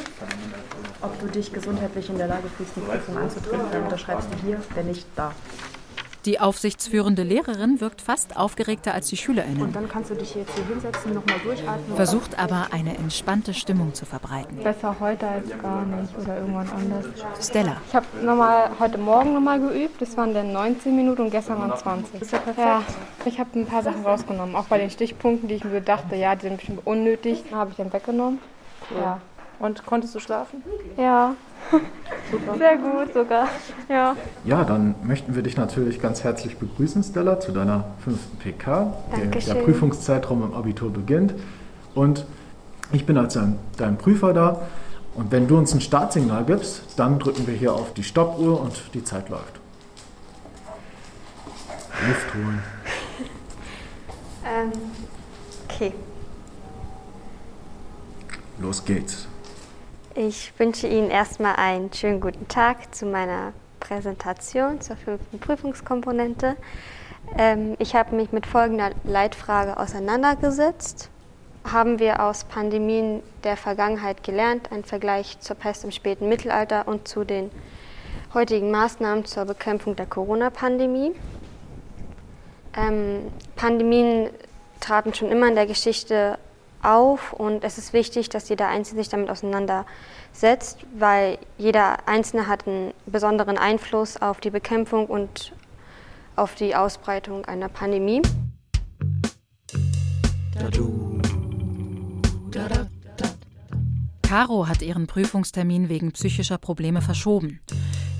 [1.01, 3.65] ob du dich gesundheitlich in der Lage fühlst, die Prüfung anzutreten.
[3.71, 5.33] Dann unterschreibst du hier, wenn nicht da.
[6.25, 10.53] Die aufsichtsführende Lehrerin wirkt fast aufgeregter als die SchülerInnen, Und dann kannst du dich jetzt
[10.55, 11.95] hier hinsetzen, nochmal durchatmen.
[11.97, 14.57] versucht aber eine entspannte Stimmung zu verbreiten.
[14.63, 17.05] Besser heute als gar nicht oder irgendwann anders.
[17.41, 17.77] Stella.
[17.89, 20.01] Ich habe nochmal heute Morgen nochmal geübt.
[20.01, 22.21] Das waren dann 19 Minuten und gestern waren 20.
[22.21, 22.67] ist ja perfekt.
[22.67, 22.83] Ja,
[23.25, 24.55] ich habe ein paar Sachen rausgenommen.
[24.55, 27.77] Auch bei den Stichpunkten, die ich mir dachte, ja, die sind bestimmt unnötig, habe ich
[27.77, 28.39] dann weggenommen.
[28.97, 29.19] Ja.
[29.59, 30.63] Und konntest du schlafen?
[30.97, 31.35] Ja.
[32.57, 33.47] Sehr gut sogar.
[33.87, 34.15] Ja.
[34.43, 38.93] Ja, dann möchten wir dich natürlich ganz herzlich begrüßen, Stella, zu deiner fünften PK.
[39.11, 39.63] Der, der Dankeschön.
[39.63, 41.33] Prüfungszeitraum im Abitur beginnt.
[41.95, 42.25] Und
[42.91, 44.61] ich bin als dein, dein Prüfer da.
[45.15, 48.93] Und wenn du uns ein Startsignal gibst, dann drücken wir hier auf die Stoppuhr und
[48.93, 49.59] die Zeit läuft.
[52.07, 52.63] Luft holen.
[54.45, 54.73] Ähm,
[55.69, 55.93] okay.
[58.59, 59.29] Los geht's.
[60.15, 66.55] Ich wünsche Ihnen erstmal einen schönen guten Tag zu meiner Präsentation zur fünften Prüfungskomponente.
[67.35, 71.09] Ähm, ich habe mich mit folgender Leitfrage auseinandergesetzt.
[71.63, 77.07] Haben wir aus Pandemien der Vergangenheit gelernt, ein Vergleich zur Pest im späten Mittelalter und
[77.07, 77.49] zu den
[78.35, 81.15] heutigen Maßnahmen zur Bekämpfung der Corona-Pandemie?
[82.77, 84.29] Ähm, Pandemien
[84.79, 86.37] traten schon immer in der Geschichte
[86.83, 92.67] auf und es ist wichtig, dass jeder Einzelne sich damit auseinandersetzt, weil jeder Einzelne hat
[92.67, 95.53] einen besonderen Einfluss auf die Bekämpfung und
[96.35, 98.21] auf die Ausbreitung einer Pandemie.
[104.21, 107.59] Caro hat ihren Prüfungstermin wegen psychischer Probleme verschoben.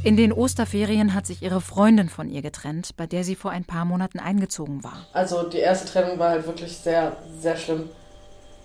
[0.03, 3.63] In den Osterferien hat sich ihre Freundin von ihr getrennt, bei der sie vor ein
[3.63, 5.07] paar Monaten eingezogen war.
[5.13, 7.89] Also die erste Trennung war halt wirklich sehr, sehr schlimm.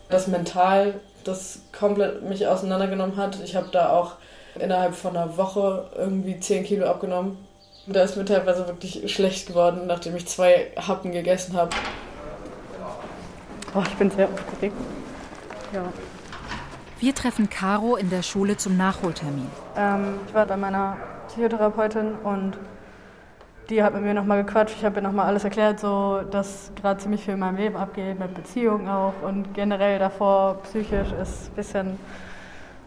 [0.09, 3.39] Das mental, das komplett mich auseinandergenommen hat.
[3.45, 4.13] Ich habe da auch
[4.59, 7.37] innerhalb von einer Woche irgendwie 10 Kilo abgenommen.
[7.87, 11.71] Da ist mir teilweise wirklich schlecht geworden, nachdem ich zwei Happen gegessen habe.
[13.75, 14.77] Oh, ich bin sehr aufgeregt.
[15.73, 15.85] Ja.
[17.01, 19.47] Wir treffen Caro in der Schule zum Nachholtermin.
[19.77, 20.97] Ähm, ich war bei meiner
[21.29, 22.59] Psychotherapeutin und
[23.69, 24.77] die hat mit mir nochmal gequatscht.
[24.79, 28.19] Ich habe ihr nochmal alles erklärt, so dass gerade ziemlich viel in meinem Leben abgeht,
[28.19, 32.01] mit Beziehungen auch und generell davor psychisch ist ein bisschen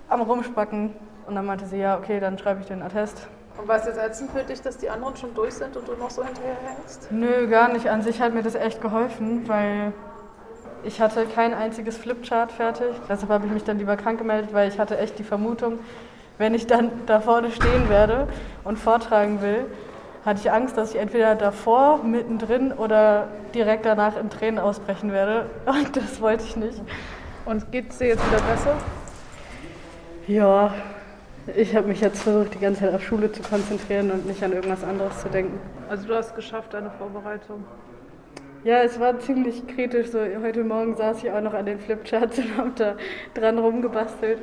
[0.10, 0.94] am Rumspacken.
[1.28, 3.28] Und dann meinte sie, ja, okay, dann schreibe ich den Attest.
[3.58, 5.94] Und war es jetzt ätzend für dich, dass die anderen schon durch sind und du
[5.94, 7.12] noch so hinterherhängst?
[7.12, 7.88] Nö, gar nicht.
[7.88, 9.94] An sich hat mir das echt geholfen, weil
[10.84, 12.88] ich hatte kein einziges Flipchart fertig.
[13.08, 15.80] Deshalb habe ich mich dann lieber krank gemeldet, weil ich hatte echt die Vermutung,
[16.40, 18.28] wenn ich dann da vorne stehen werde
[18.64, 19.66] und vortragen will,
[20.26, 25.50] hatte ich Angst, dass ich entweder davor, mittendrin oder direkt danach in Tränen ausbrechen werde.
[25.66, 26.82] Und das wollte ich nicht.
[27.46, 28.76] Und geht es dir jetzt wieder besser?
[30.28, 30.74] Ja,
[31.56, 34.54] ich habe mich jetzt versucht, die ganze Zeit auf Schule zu konzentrieren und nicht an
[34.54, 35.60] irgendwas anderes zu denken.
[35.90, 37.64] Also du hast geschafft, deine Vorbereitung.
[38.64, 40.10] Ja, es war ziemlich kritisch.
[40.12, 42.96] So, heute Morgen saß ich auch noch an den Flipcharts und habe da
[43.34, 44.38] dran rumgebastelt.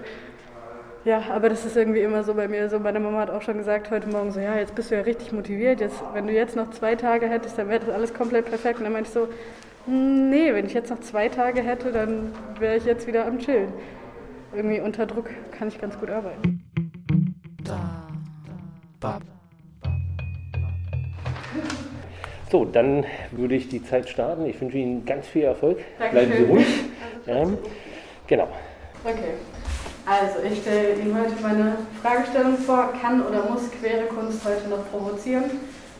[1.05, 2.69] Ja, aber das ist irgendwie immer so bei mir.
[2.69, 5.03] So, meine Mama hat auch schon gesagt heute Morgen so, ja, jetzt bist du ja
[5.03, 5.81] richtig motiviert.
[5.81, 8.79] Jetzt, wenn du jetzt noch zwei Tage hättest, dann wäre das alles komplett perfekt.
[8.79, 9.29] Und dann meinte ich so,
[9.87, 13.39] hm, nee, wenn ich jetzt noch zwei Tage hätte, dann wäre ich jetzt wieder am
[13.39, 13.73] Chillen.
[14.55, 16.65] Irgendwie unter Druck kann ich ganz gut arbeiten.
[22.51, 24.47] So, dann würde ich die Zeit starten.
[24.47, 25.79] Ich wünsche Ihnen ganz viel Erfolg.
[25.99, 26.29] Dankeschön.
[26.29, 26.67] Bleiben Sie ruhig.
[27.27, 27.59] Ähm,
[28.27, 28.49] genau.
[29.05, 29.58] Okay.
[30.11, 32.95] Also, ich stelle Ihnen heute meine Fragestellung vor.
[32.99, 35.51] Kann oder muss queere Kunst heute noch provozieren?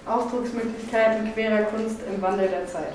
[0.07, 2.95] Ausdrucksmöglichkeiten queerer Kunst im Wandel der Zeit.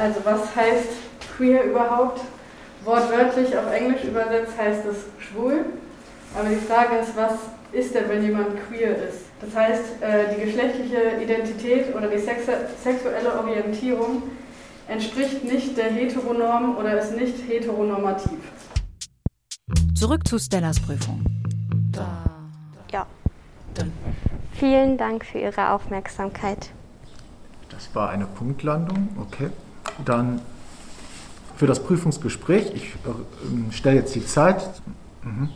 [0.00, 0.90] Also, was heißt
[1.36, 2.20] queer überhaupt?
[2.84, 5.64] Wortwörtlich auf Englisch übersetzt heißt es schwul.
[6.38, 7.32] Aber die Frage ist, was
[7.72, 9.22] ist denn, wenn jemand queer ist?
[9.40, 14.22] Das heißt, äh, die geschlechtliche Identität oder die sexuelle Orientierung
[14.90, 18.38] entspricht nicht der Heteronorm oder ist nicht heteronormativ.
[19.94, 21.24] Zurück zu Stellas Prüfung.
[22.92, 23.06] Ja.
[24.52, 26.70] Vielen Dank für Ihre Aufmerksamkeit.
[27.70, 29.50] Das war eine Punktlandung, okay.
[30.04, 30.40] Dann
[31.56, 34.82] für das Prüfungsgespräch, ich äh, stelle jetzt die Zeit.
[35.22, 35.50] Mhm.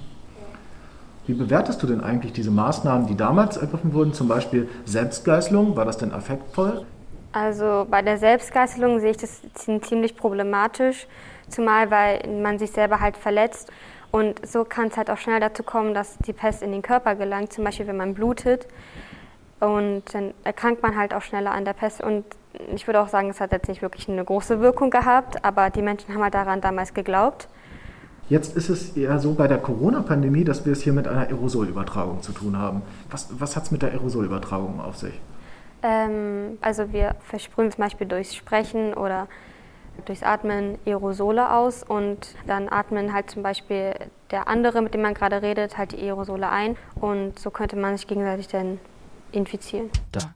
[1.27, 5.77] Wie bewertest du denn eigentlich diese Maßnahmen, die damals ergriffen wurden, zum Beispiel Selbstgeißelung?
[5.77, 6.87] War das denn affektvoll?
[7.35, 11.09] Also bei der Selbstgeißelung sehe ich das ziemlich problematisch,
[11.49, 13.73] zumal weil man sich selber halt verletzt.
[14.13, 17.17] Und so kann es halt auch schnell dazu kommen, dass die Pest in den Körper
[17.17, 18.69] gelangt, zum Beispiel wenn man blutet.
[19.59, 22.01] Und dann erkrankt man halt auch schneller an der Pest.
[22.01, 22.25] Und
[22.73, 25.83] ich würde auch sagen, es hat jetzt nicht wirklich eine große Wirkung gehabt, aber die
[25.83, 27.49] Menschen haben halt daran damals geglaubt.
[28.29, 32.23] Jetzt ist es ja so bei der Corona-Pandemie, dass wir es hier mit einer Aerosolübertragung
[32.23, 32.83] zu tun haben.
[33.11, 35.21] Was, was hat es mit der Aerosolübertragung auf sich?
[35.85, 39.29] Ähm, also wir versprühen zum Beispiel durchs Sprechen oder
[40.07, 43.95] durchs Atmen Aerosole aus und dann atmen halt zum Beispiel
[44.31, 47.99] der andere, mit dem man gerade redet, halt die Aerosole ein und so könnte man
[47.99, 48.81] sich gegenseitig dann
[49.31, 49.91] infizieren.
[50.11, 50.35] Da.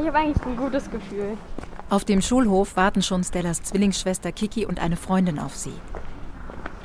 [0.00, 1.36] Ich habe eigentlich ein gutes Gefühl.
[1.90, 5.74] Auf dem Schulhof warten schon Stellas Zwillingsschwester Kiki und eine Freundin auf sie.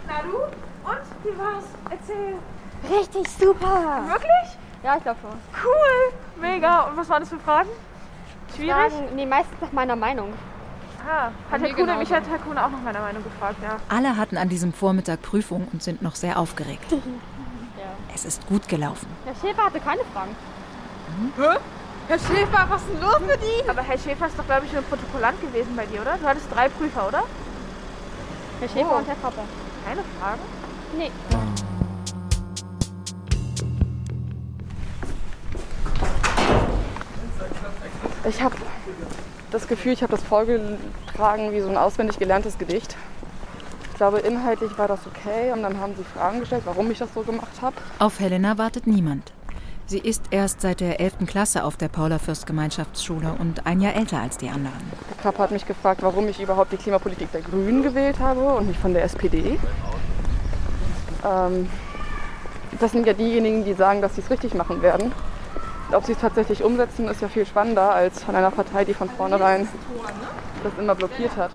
[0.06, 0.38] Na du?
[0.38, 1.02] Und?
[1.24, 1.64] Wie war's?
[1.90, 2.36] Erzähl.
[3.00, 4.04] Richtig super.
[4.08, 4.58] Wirklich?
[4.84, 5.32] Ja, ich glaube schon.
[5.64, 6.42] Cool.
[6.42, 6.82] Mega.
[6.84, 7.70] Und was waren das für Fragen?
[8.56, 8.74] Schwierig?
[8.94, 10.34] Fragen, nee, meistens nach meiner Meinung.
[11.08, 13.78] Ah, hat Herr Kuhne, mich hat Herr Kuhne auch nach meiner Meinung gefragt, ja.
[13.90, 16.92] Alle hatten an diesem Vormittag Prüfung und sind noch sehr aufgeregt.
[16.92, 16.98] ja.
[18.14, 19.08] Es ist gut gelaufen.
[19.26, 20.36] Herr Schäfer hatte keine Fragen.
[21.38, 21.58] Hä?
[22.08, 23.70] Herr Schäfer, was ist denn los mit Ihnen?
[23.70, 26.18] Aber Herr Schäfer ist doch, glaube ich, nur Protokollant gewesen bei dir, oder?
[26.18, 27.24] Du hattest drei Prüfer, oder?
[28.60, 28.98] Herr Schäfer Oh.
[28.98, 29.42] und Herr Papa.
[29.86, 30.42] Keine Fragen?
[30.98, 31.12] Nee.
[38.28, 38.56] Ich habe
[39.52, 42.96] das Gefühl, ich habe das vorgetragen wie so ein auswendig gelerntes Gedicht.
[43.92, 47.14] Ich glaube, inhaltlich war das okay und dann haben sie Fragen gestellt, warum ich das
[47.14, 47.76] so gemacht habe.
[48.00, 49.32] Auf Helena wartet niemand.
[49.86, 51.26] Sie ist erst seit der 11.
[51.28, 54.80] Klasse auf der Paula-Fürst-Gemeinschaftsschule und ein Jahr älter als die anderen.
[55.10, 58.68] Der Papa hat mich gefragt, warum ich überhaupt die Klimapolitik der Grünen gewählt habe und
[58.68, 59.60] nicht von der SPD.
[61.26, 61.70] Ähm,
[62.80, 65.12] das sind ja diejenigen, die sagen, dass sie es richtig machen werden.
[65.94, 69.10] Ob sie es tatsächlich umsetzen, ist ja viel spannender als von einer Partei, die von
[69.10, 69.68] vornherein
[70.64, 71.52] das immer blockiert hat.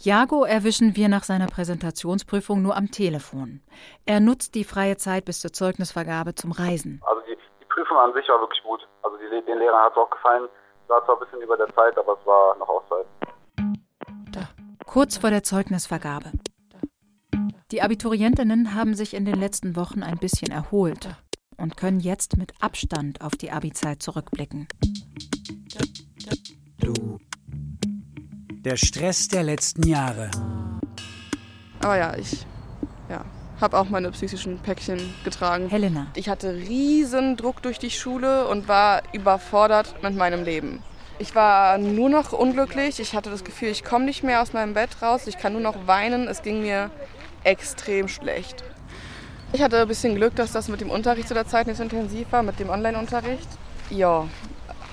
[0.00, 3.62] Jago erwischen wir nach seiner Präsentationsprüfung nur am Telefon.
[4.04, 7.00] Er nutzt die freie Zeit bis zur Zeugnisvergabe zum Reisen.
[7.06, 8.86] Also die, die Prüfung an sich war wirklich gut.
[9.02, 10.46] Also die, den Lehrern hat es auch gefallen.
[10.82, 13.06] Es war zwar ein bisschen über der Zeit, aber es war noch Auszeit.
[14.84, 16.30] Kurz vor der Zeugnisvergabe.
[17.70, 21.08] Die Abiturientinnen haben sich in den letzten Wochen ein bisschen erholt
[21.56, 24.68] und können jetzt mit Abstand auf die Abi-Zeit zurückblicken.
[28.64, 30.30] Der Stress der letzten Jahre.
[31.80, 32.46] Aber ja, ich
[33.10, 33.24] ja,
[33.60, 35.68] habe auch meine psychischen Päckchen getragen.
[35.68, 36.06] Helena.
[36.14, 40.82] Ich hatte riesen Druck durch die Schule und war überfordert mit meinem Leben.
[41.18, 42.98] Ich war nur noch unglücklich.
[42.98, 45.26] Ich hatte das Gefühl, ich komme nicht mehr aus meinem Bett raus.
[45.26, 46.26] Ich kann nur noch weinen.
[46.26, 46.90] Es ging mir
[47.44, 48.64] extrem schlecht.
[49.54, 51.84] Ich hatte ein bisschen Glück, dass das mit dem Unterricht zu der Zeit nicht so
[51.84, 53.46] intensiv war, mit dem Online-Unterricht.
[53.88, 54.26] Ja,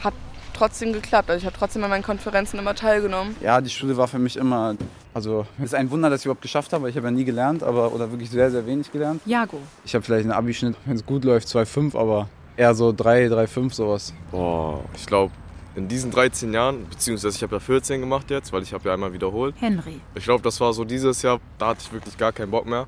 [0.04, 0.14] hat
[0.54, 1.32] trotzdem geklappt.
[1.32, 3.36] Also ich habe trotzdem an meinen Konferenzen immer teilgenommen.
[3.42, 4.76] Ja, die Schule war für mich immer,
[5.16, 6.92] also es ist ein Wunder, dass ich überhaupt geschafft habe.
[6.92, 9.24] Ich habe ja nie gelernt, aber oder wirklich sehr, sehr wenig gelernt.
[9.26, 9.58] Jago.
[9.84, 13.74] Ich habe vielleicht einen Abischnitt, wenn es gut läuft, 2,5, aber eher so 3, 3,5
[13.74, 14.14] sowas.
[14.30, 15.34] Boah, ich glaube,
[15.74, 18.94] in diesen 13 Jahren, beziehungsweise ich habe ja 14 gemacht jetzt, weil ich habe ja
[18.94, 19.56] einmal wiederholt.
[19.58, 20.02] Henry.
[20.14, 22.86] Ich glaube, das war so dieses Jahr, da hatte ich wirklich gar keinen Bock mehr.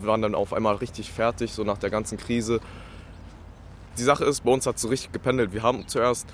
[0.00, 2.60] Wir waren dann auf einmal richtig fertig, so nach der ganzen Krise.
[3.98, 5.52] Die Sache ist, bei uns hat es so richtig gependelt.
[5.52, 6.26] Wir haben zuerst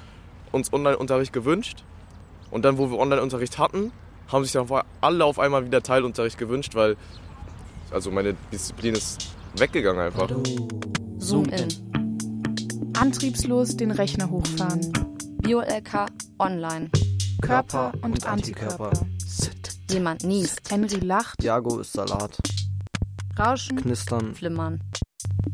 [0.52, 1.84] uns Online-Unterricht gewünscht
[2.50, 3.92] und dann, wo wir Online-Unterricht hatten,
[4.28, 4.68] haben sich dann
[5.00, 6.96] alle auf einmal wieder Teilunterricht gewünscht, weil
[7.90, 10.30] also meine Disziplin ist weggegangen einfach.
[11.18, 11.68] Zoom in.
[12.98, 14.92] Antriebslos den Rechner hochfahren.
[15.42, 16.06] Bio-LK
[16.38, 16.90] online.
[17.40, 18.90] Körper und Antikörper.
[19.90, 20.60] Jemand niest.
[20.70, 21.42] Henry lacht.
[21.42, 22.36] Jago ist Salat.
[23.38, 23.76] Rauschen.
[23.76, 24.34] Knistern.
[24.34, 24.80] Flimmern.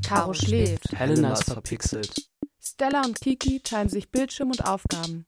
[0.07, 0.93] Caro schläft.
[0.93, 2.29] Helena ist verpixelt.
[2.61, 5.27] Stella und Kiki teilen sich Bildschirm und Aufgaben.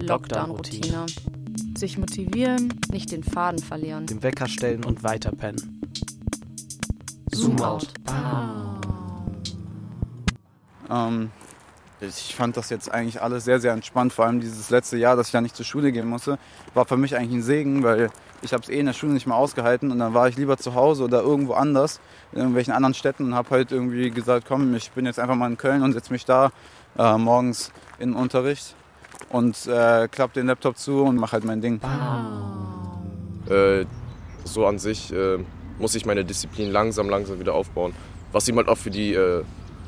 [0.00, 1.06] Lockdown-Routine.
[1.76, 2.78] Sich motivieren.
[2.90, 4.06] Nicht den Faden verlieren.
[4.06, 5.80] Den Wecker stellen Und weiterpennen.
[7.32, 7.88] Zoom out.
[10.90, 11.30] Ähm,
[12.00, 14.12] ich fand das jetzt eigentlich alles sehr, sehr entspannt.
[14.12, 16.38] Vor allem dieses letzte Jahr, dass ich ja nicht zur Schule gehen musste,
[16.74, 18.10] war für mich eigentlich ein Segen, weil
[18.44, 20.56] ich habe es eh in der Schule nicht mehr ausgehalten und dann war ich lieber
[20.56, 22.00] zu Hause oder irgendwo anders,
[22.32, 25.50] in irgendwelchen anderen Städten und habe halt irgendwie gesagt, komm, ich bin jetzt einfach mal
[25.50, 26.50] in Köln und setze mich da
[26.98, 28.74] äh, morgens in den Unterricht
[29.30, 31.80] und äh, klappe den Laptop zu und mache halt mein Ding.
[33.48, 33.84] Äh,
[34.44, 35.38] so an sich äh,
[35.78, 37.94] muss ich meine Disziplin langsam, langsam wieder aufbauen.
[38.32, 39.42] Was ihm halt auch für die, äh,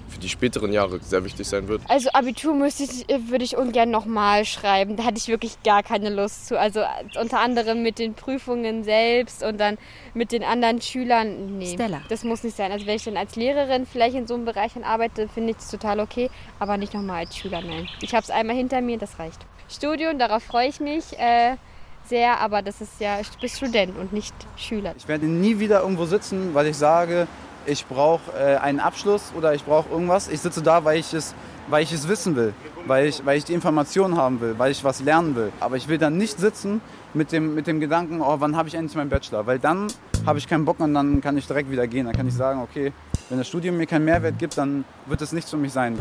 [0.09, 1.83] für die späteren Jahre sehr wichtig sein wird.
[1.89, 4.97] Also Abitur müsste ich, würde ich ungern nochmal schreiben.
[4.97, 6.59] Da hatte ich wirklich gar keine Lust zu.
[6.59, 6.87] Also äh,
[7.21, 9.79] unter anderem mit den Prüfungen selbst und dann
[10.15, 11.59] mit den anderen Schülern.
[11.59, 12.03] Nee, Stella.
[12.09, 12.73] das muss nicht sein.
[12.73, 15.59] Also wenn ich dann als Lehrerin vielleicht in so einem Bereich dann arbeite, finde ich
[15.59, 16.31] es total okay.
[16.59, 17.89] Aber nicht nochmal als Schüler, nein.
[18.01, 19.41] Ich habe es einmal hinter mir, das reicht.
[19.69, 21.57] Studium, darauf freue ich mich äh,
[22.05, 22.41] sehr.
[22.41, 24.95] Aber das ist ja, ich bin Student und nicht Schüler.
[24.97, 27.27] Ich werde nie wieder irgendwo sitzen, weil ich sage,
[27.67, 30.29] ich brauche äh, einen Abschluss oder ich brauche irgendwas.
[30.29, 31.35] Ich sitze da, weil ich es,
[31.69, 32.55] weil ich es wissen will,
[32.87, 35.53] weil ich, weil ich die Informationen haben will, weil ich was lernen will.
[35.61, 36.81] Aber ich will dann nicht sitzen
[37.15, 39.47] mit dem, mit dem Gedanken, oh, wann habe ich endlich meinen Bachelor?
[39.47, 39.89] Weil dann
[40.25, 42.07] habe ich keinen Bock und dann kann ich direkt wieder gehen.
[42.07, 42.93] Dann kann ich sagen, okay,
[43.29, 45.97] wenn das Studium mir keinen Mehrwert gibt, dann wird es nichts für mich sein.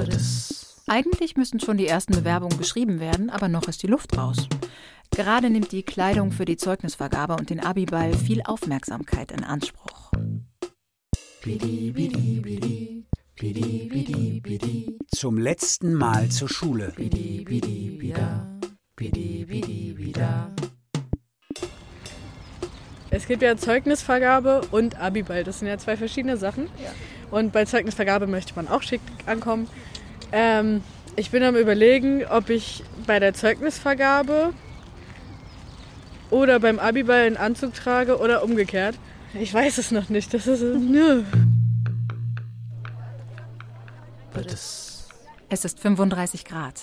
[0.88, 4.48] Eigentlich müssten schon die ersten Bewerbungen geschrieben werden, aber noch ist die Luft raus.
[5.10, 10.12] Gerade nimmt die Kleidung für die Zeugnisvergabe und den Abiball viel Aufmerksamkeit in Anspruch.
[15.12, 16.92] Zum letzten Mal zur Schule.
[23.12, 25.44] Es gibt ja Zeugnisvergabe und Abiball.
[25.44, 26.68] Das sind ja zwei verschiedene Sachen.
[27.30, 29.68] Und bei Zeugnisvergabe möchte man auch schick ankommen.
[30.32, 30.82] Ähm,
[31.16, 34.52] ich bin am überlegen, ob ich bei der Zeugnisvergabe
[36.32, 38.98] oder beim Abiball einen Anzug trage oder umgekehrt.
[39.40, 40.34] Ich weiß es noch nicht.
[40.34, 41.24] Das ist nö.
[45.48, 46.82] Es ist 35 Grad.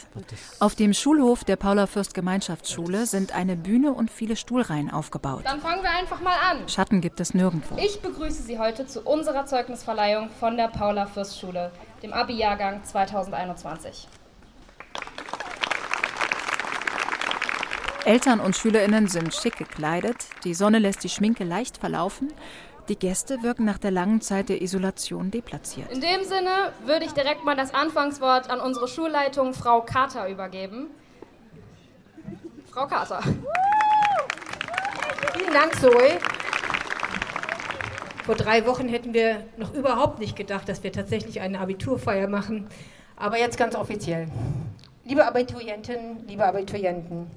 [0.61, 5.43] Auf dem Schulhof der Paula Fürst Gemeinschaftsschule sind eine Bühne und viele Stuhlreihen aufgebaut.
[5.45, 6.69] Dann fangen wir einfach mal an.
[6.69, 7.77] Schatten gibt es nirgendwo.
[7.77, 14.09] Ich begrüße Sie heute zu unserer Zeugnisverleihung von der Paula Fürst Schule, dem Abi-Jahrgang 2021.
[18.05, 22.33] Eltern und SchülerInnen sind schick gekleidet, die Sonne lässt die Schminke leicht verlaufen,
[22.88, 25.91] die Gäste wirken nach der langen Zeit der Isolation deplatziert.
[25.93, 30.88] In dem Sinne würde ich direkt mal das Anfangswort an unsere Schulleitung Frau Kater übergeben.
[32.73, 33.23] Frau Kater.
[35.35, 36.19] Vielen Dank, Zoe.
[38.25, 42.69] Vor drei Wochen hätten wir noch überhaupt nicht gedacht, dass wir tatsächlich eine Abiturfeier machen.
[43.15, 44.27] Aber jetzt ganz offiziell.
[45.05, 47.31] Liebe Abiturientinnen, liebe Abiturienten,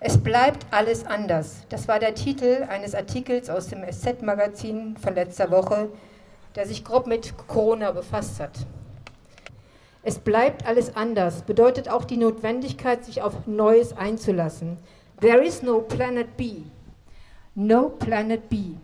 [0.00, 1.62] es bleibt alles anders.
[1.68, 5.88] Das war der Titel eines Artikels aus dem SZ-Magazin von letzter Woche,
[6.54, 8.66] der sich grob mit Corona befasst hat.
[10.02, 14.76] Es bleibt alles anders bedeutet auch die Notwendigkeit, sich auf Neues einzulassen.
[15.20, 16.58] There is no planet B.
[17.54, 18.74] No planet B.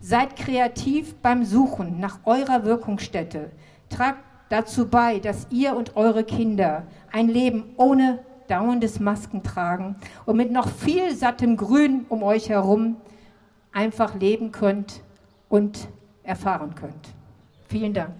[0.00, 3.50] Seid kreativ beim Suchen nach eurer Wirkungsstätte.
[3.90, 10.50] Tragt dazu bei, dass ihr und eure Kinder ein Leben ohne dauerndes Maskentragen und mit
[10.50, 12.96] noch viel sattem Grün um euch herum
[13.72, 15.02] einfach leben könnt
[15.48, 15.88] und
[16.22, 17.08] erfahren könnt.
[17.68, 18.14] Vielen Dank.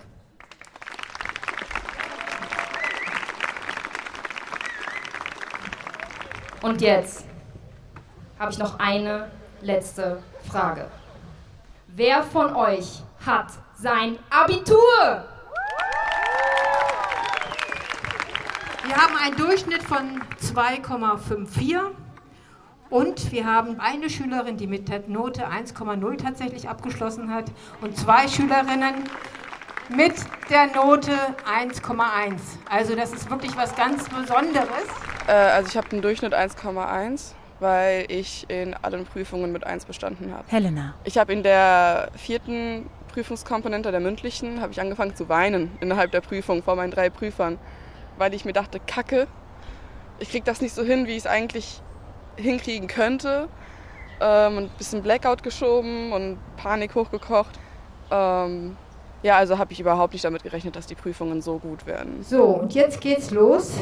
[6.63, 7.25] Und jetzt
[8.39, 9.31] habe ich noch eine
[9.63, 10.89] letzte Frage.
[11.87, 15.36] Wer von euch hat sein Abitur?
[18.97, 21.77] Wir haben einen Durchschnitt von 2,54
[22.89, 27.45] und wir haben eine Schülerin, die mit der Note 1,0 tatsächlich abgeschlossen hat
[27.83, 29.05] und zwei Schülerinnen
[29.95, 30.15] mit
[30.49, 31.13] der Note
[31.45, 32.41] 1,1.
[32.71, 34.87] Also das ist wirklich was ganz Besonderes.
[35.27, 40.33] Äh, also ich habe einen Durchschnitt 1,1, weil ich in allen Prüfungen mit 1 bestanden
[40.33, 40.45] habe.
[40.49, 40.95] Helena.
[41.05, 46.23] Ich habe in der vierten Prüfungskomponente der mündlichen habe ich angefangen zu weinen innerhalb der
[46.23, 47.59] Prüfung vor meinen drei Prüfern,
[48.19, 49.27] weil ich mir dachte, Kacke,
[50.19, 51.83] ich kriege das nicht so hin, wie ich es eigentlich
[52.37, 53.49] hinkriegen könnte.
[54.21, 57.59] Ähm, ein bisschen Blackout geschoben und Panik hochgekocht.
[58.11, 58.77] Ähm,
[59.23, 62.23] ja, also habe ich überhaupt nicht damit gerechnet, dass die Prüfungen so gut werden.
[62.23, 63.73] So, und jetzt geht's los,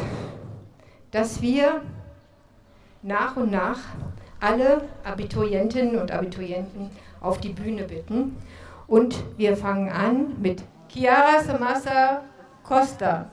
[1.10, 1.82] dass wir
[3.02, 3.78] nach und nach
[4.40, 8.36] alle Abiturientinnen und Abiturienten auf die Bühne bitten.
[8.86, 12.22] Und wir fangen an mit Chiara Samasa
[12.62, 13.30] Costa.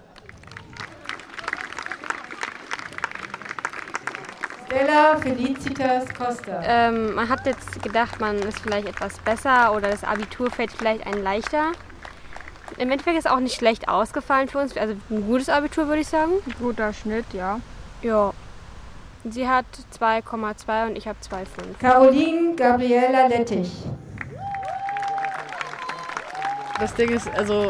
[4.71, 6.61] Stella Felicitas Costa.
[6.63, 11.05] Ähm, man hat jetzt gedacht, man ist vielleicht etwas besser oder das Abitur fällt vielleicht
[11.05, 11.73] ein leichter.
[12.77, 14.77] Im Endeffekt ist auch nicht schlecht ausgefallen für uns.
[14.77, 16.31] Also ein gutes Abitur, würde ich sagen.
[16.45, 17.59] Ein guter Schnitt, ja.
[18.01, 18.31] Ja.
[19.25, 19.65] Sie hat
[19.99, 21.77] 2,2 und ich habe 2,5.
[21.77, 23.71] Caroline Gabriela Lettich.
[26.79, 27.67] Das Ding ist, also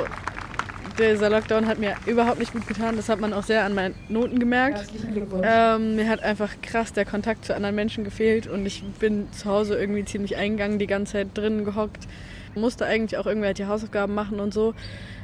[1.09, 2.95] dieser Lockdown hat mir überhaupt nicht gut getan.
[2.95, 4.77] Das hat man auch sehr an meinen Noten gemerkt.
[4.77, 5.47] Herzlichen Glückwunsch.
[5.49, 9.49] Ähm, mir hat einfach krass der Kontakt zu anderen Menschen gefehlt und ich bin zu
[9.49, 12.07] Hause irgendwie ziemlich eingegangen, die ganze Zeit drinnen gehockt.
[12.55, 14.73] Musste eigentlich auch irgendwie halt die Hausaufgaben machen und so.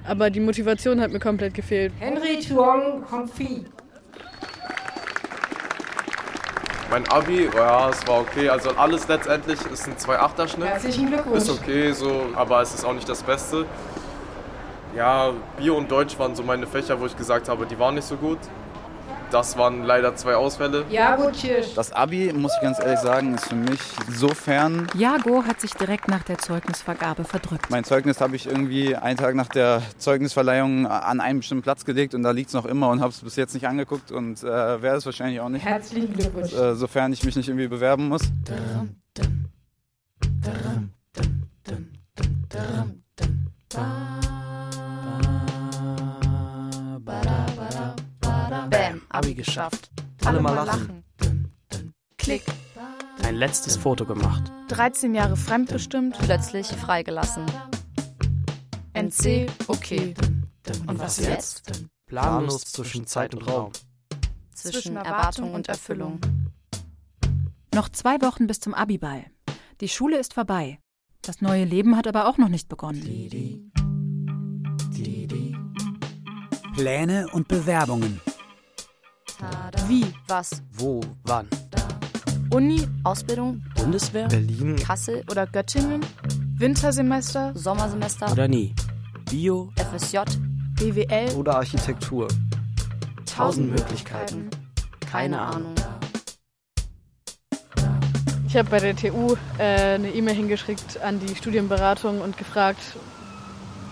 [0.05, 1.91] Aber die Motivation hat mir komplett gefehlt.
[1.99, 3.65] Henry Chuong Hongfi.
[6.89, 8.47] Mein Abi, ja, es war okay.
[8.47, 10.67] Also alles letztendlich ist ein 2,8er-Schnitt.
[10.67, 11.37] Herzlichen Glückwunsch.
[11.43, 13.65] Ist okay, so, aber es ist auch nicht das Beste.
[14.97, 18.07] Ja, Bio und Deutsch waren so meine Fächer, wo ich gesagt habe, die waren nicht
[18.07, 18.39] so gut.
[19.29, 20.85] Das waren leider zwei Ausfälle.
[20.89, 21.75] Jago Tschirsch.
[21.75, 23.79] Das Abi, muss ich ganz ehrlich sagen, ist für mich
[24.09, 24.87] so fern.
[24.95, 27.69] Jago hat sich direkt nach der Zeugnisvergabe verdrückt.
[27.69, 32.15] Mein Zeugnis habe ich irgendwie einen Tag nach der Zeugnisverleihung an einen bestimmten Platz gelegt
[32.15, 34.81] und da liegt es noch immer und habe es bis jetzt nicht angeguckt und äh,
[34.81, 35.63] werde es wahrscheinlich auch nicht.
[35.63, 36.53] Herzlichen Glückwunsch.
[36.53, 38.23] Äh, sofern ich mich nicht irgendwie bewerben muss.
[43.69, 44.46] Bam,
[49.09, 49.91] Abi geschafft.
[50.25, 51.03] Alle mal lachen.
[52.17, 52.43] Klick.
[53.23, 54.51] Ein letztes Foto gemacht.
[54.69, 56.17] 13 Jahre fremdbestimmt.
[56.19, 57.45] Plötzlich freigelassen.
[58.93, 60.13] NC, okay.
[60.87, 61.87] Und was jetzt?
[62.07, 63.71] Planlos zwischen Zeit und Raum.
[64.53, 66.19] Zwischen Erwartung und Erfüllung.
[67.73, 69.25] Noch zwei Wochen bis zum Abiball.
[69.81, 70.79] Die Schule ist vorbei.
[71.21, 73.01] Das neue Leben hat aber auch noch nicht begonnen.
[76.73, 78.21] Pläne und Bewerbungen.
[79.87, 80.05] Wie?
[80.27, 80.63] Was?
[80.71, 81.01] Wo?
[81.23, 81.47] Wann?
[82.51, 83.61] Uni, Ausbildung?
[83.75, 84.27] Bundeswehr?
[84.27, 84.75] Berlin?
[84.77, 85.23] Kassel?
[85.29, 86.01] oder Göttingen?
[86.57, 88.31] Wintersemester, Sommersemester?
[88.31, 88.73] Oder nie?
[89.29, 89.71] Bio?
[89.75, 90.19] FSJ?
[90.75, 92.27] BWL, Oder Architektur?
[93.25, 94.49] tausend Möglichkeiten.
[95.11, 95.75] Keine Ahnung.
[98.47, 102.79] Ich habe bei der TU äh, eine E-Mail hingeschickt an die Studienberatung und gefragt,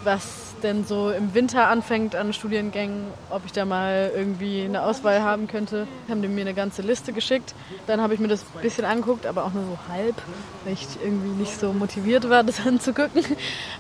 [0.04, 5.22] was denn so im Winter anfängt an Studiengängen, ob ich da mal irgendwie eine Auswahl
[5.22, 5.88] haben könnte.
[6.10, 7.54] Haben die mir eine ganze Liste geschickt.
[7.88, 10.16] Dann habe ich mir das ein bisschen angeguckt, aber auch nur so halb,
[10.64, 13.24] weil ich irgendwie nicht so motiviert war, das anzugucken.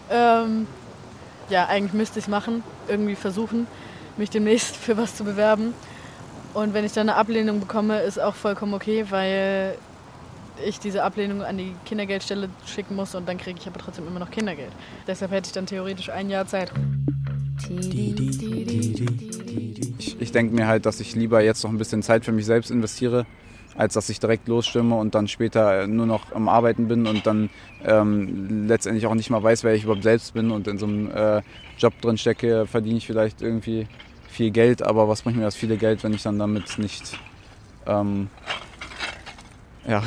[0.09, 0.67] Ähm,
[1.49, 3.67] ja, eigentlich müsste ich es machen, irgendwie versuchen,
[4.17, 5.73] mich demnächst für was zu bewerben.
[6.53, 9.77] Und wenn ich dann eine Ablehnung bekomme, ist auch vollkommen okay, weil
[10.63, 14.19] ich diese Ablehnung an die Kindergeldstelle schicken muss und dann kriege ich aber trotzdem immer
[14.19, 14.71] noch Kindergeld.
[15.07, 16.71] Deshalb hätte ich dann theoretisch ein Jahr Zeit.
[19.97, 22.45] Ich, ich denke mir halt, dass ich lieber jetzt noch ein bisschen Zeit für mich
[22.45, 23.25] selbst investiere,
[23.75, 27.49] als dass ich direkt losstimme und dann später nur noch am Arbeiten bin und dann
[27.83, 31.11] ähm, letztendlich auch nicht mal weiß, wer ich überhaupt selbst bin und in so einem
[31.11, 31.41] äh,
[31.77, 33.87] Job drin stecke, verdiene ich vielleicht irgendwie
[34.29, 37.17] viel Geld, aber was bringt mir das viele Geld, wenn ich dann damit nicht
[37.85, 38.29] ähm,
[39.87, 40.03] ja,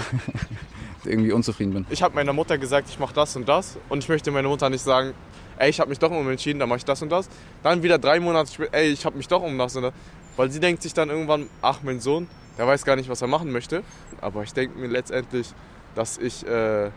[1.05, 1.87] irgendwie unzufrieden bin.
[1.91, 4.69] Ich habe meiner Mutter gesagt, ich mache das und das und ich möchte meiner Mutter
[4.71, 5.15] nicht sagen,
[5.59, 7.29] ey, ich habe mich doch umentschieden, dann mache ich das und das.
[7.63, 9.93] Dann wieder drei Monate später, ey, ich habe mich doch um das und das.
[10.37, 13.29] Weil sie denkt sich dann irgendwann, ach, mein Sohn, der weiß gar nicht, was er
[13.29, 13.83] machen möchte.
[14.21, 15.53] Aber ich denke mir letztendlich,
[15.95, 16.91] dass ich äh,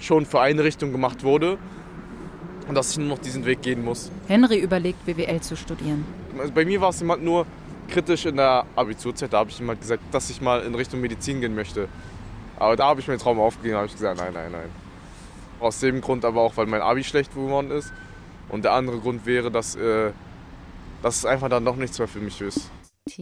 [0.00, 1.58] schon für eine Richtung gemacht wurde
[2.66, 4.10] und dass ich nur noch diesen Weg gehen muss.
[4.26, 6.04] Henry überlegt, BWL zu studieren.
[6.38, 7.46] Also bei mir war es jemand nur
[7.88, 9.32] kritisch in der Abiturzeit.
[9.32, 11.88] Da habe ich ihm halt gesagt, dass ich mal in Richtung Medizin gehen möchte.
[12.58, 14.68] Aber da habe ich meinen Traum aufgegeben, habe ich gesagt, nein, nein, nein.
[15.60, 17.92] Aus dem Grund aber auch, weil mein Abi schlecht geworden ist.
[18.48, 20.12] Und der andere Grund wäre, dass, äh,
[21.02, 22.70] dass es einfach dann doch nichts mehr für mich ist.
[23.06, 23.18] Ich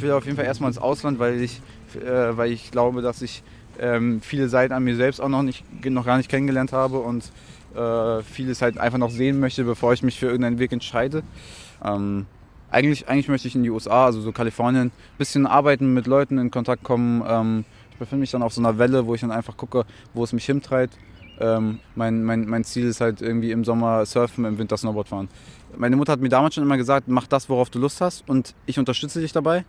[0.00, 1.60] will auf jeden Fall erstmal ins Ausland, weil ich,
[1.94, 3.42] äh, weil ich glaube, dass ich
[3.78, 7.30] ähm, viele Seiten an mir selbst auch noch, nicht, noch gar nicht kennengelernt habe und
[7.74, 11.22] äh, vieles halt einfach noch sehen möchte, bevor ich mich für irgendeinen Weg entscheide.
[11.84, 12.26] Ähm,
[12.70, 16.38] eigentlich, eigentlich möchte ich in die USA, also so Kalifornien, ein bisschen arbeiten, mit Leuten
[16.38, 17.22] in Kontakt kommen.
[17.26, 20.24] Ähm, ich befinde mich dann auf so einer Welle, wo ich dann einfach gucke, wo
[20.24, 20.96] es mich hintreibt.
[21.40, 25.28] Ähm, mein, mein, mein Ziel ist halt irgendwie im Sommer surfen, im Winter Snowboard fahren.
[25.74, 28.54] Meine Mutter hat mir damals schon immer gesagt, mach das, worauf du Lust hast und
[28.66, 29.64] ich unterstütze dich dabei.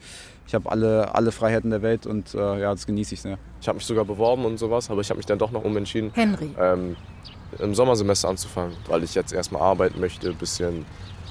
[0.47, 3.37] Ich habe alle, alle Freiheiten der Welt und äh, ja, das genieße ich sehr.
[3.61, 6.11] Ich habe mich sogar beworben und sowas, aber ich habe mich dann doch noch umentschieden.
[6.13, 6.49] Henry.
[6.59, 6.97] Ähm,
[7.59, 10.85] Im Sommersemester anzufangen, weil ich jetzt erstmal arbeiten möchte, ein bisschen,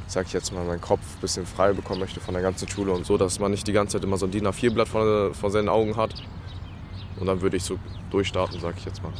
[0.06, 2.92] sag ich jetzt mal, meinen Kopf ein bisschen frei bekommen möchte von der ganzen Schule
[2.92, 5.50] und so, dass man nicht die ganze Zeit immer so ein DIN A4-Blatt vor, vor
[5.50, 6.14] seinen Augen hat.
[7.18, 7.78] Und dann würde ich so
[8.10, 9.12] durchstarten, sag ich jetzt mal.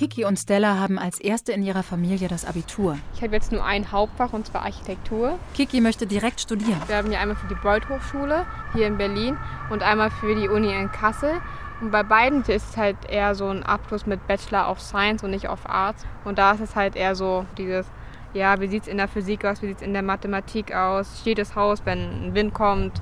[0.00, 2.96] Kiki und Stella haben als erste in ihrer Familie das Abitur.
[3.14, 5.38] Ich habe jetzt nur ein Hauptfach und zwar Architektur.
[5.54, 6.80] Kiki möchte direkt studieren.
[6.86, 9.36] Wir haben ja einmal für die Beuth Hochschule hier in Berlin
[9.68, 11.42] und einmal für die Uni in Kassel.
[11.80, 15.30] Und bei beiden ist es halt eher so ein Abschluss mit Bachelor of Science und
[15.30, 16.04] nicht of Arts.
[16.24, 17.86] Und da ist es halt eher so dieses,
[18.34, 21.20] ja, wie sieht es in der Physik aus, wie sieht es in der Mathematik aus,
[21.20, 23.00] steht das Haus, wenn ein Wind kommt.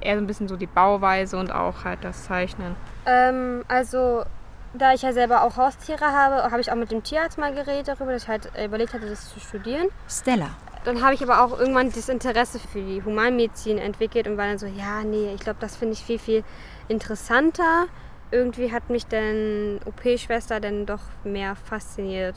[0.00, 2.74] Eher so ein bisschen so die Bauweise und auch halt das Zeichnen.
[3.06, 4.24] Ähm, also
[4.72, 7.88] da ich ja selber auch Haustiere habe, habe ich auch mit dem Tierarzt mal geredet
[7.88, 9.88] darüber, dass ich halt überlegt hatte, das zu studieren.
[10.08, 10.50] Stella.
[10.84, 14.58] Dann habe ich aber auch irgendwann das Interesse für die Humanmedizin entwickelt und war dann
[14.58, 16.44] so, ja, nee, ich glaube, das finde ich viel, viel
[16.88, 17.86] interessanter.
[18.30, 22.36] Irgendwie hat mich dann OP-Schwester dann doch mehr fasziniert.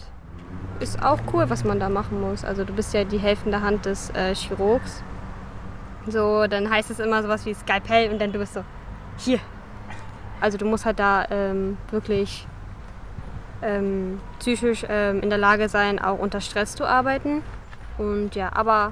[0.80, 2.44] Ist auch cool, was man da machen muss.
[2.44, 5.04] Also du bist ja die helfende Hand des äh, Chirurgs.
[6.08, 8.64] So, dann heißt es immer sowas wie Skalpell und dann du bist so,
[9.18, 9.40] hier,
[10.42, 12.46] also du musst halt da ähm, wirklich
[13.62, 17.42] ähm, psychisch ähm, in der Lage sein, auch unter Stress zu arbeiten.
[17.98, 18.92] Und ja, aber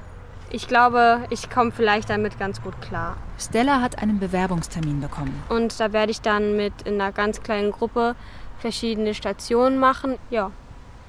[0.53, 3.17] ich glaube, ich komme vielleicht damit ganz gut klar.
[3.39, 5.33] Stella hat einen Bewerbungstermin bekommen.
[5.49, 8.15] Und da werde ich dann mit in einer ganz kleinen Gruppe
[8.59, 10.17] verschiedene Stationen machen.
[10.29, 10.51] Ja,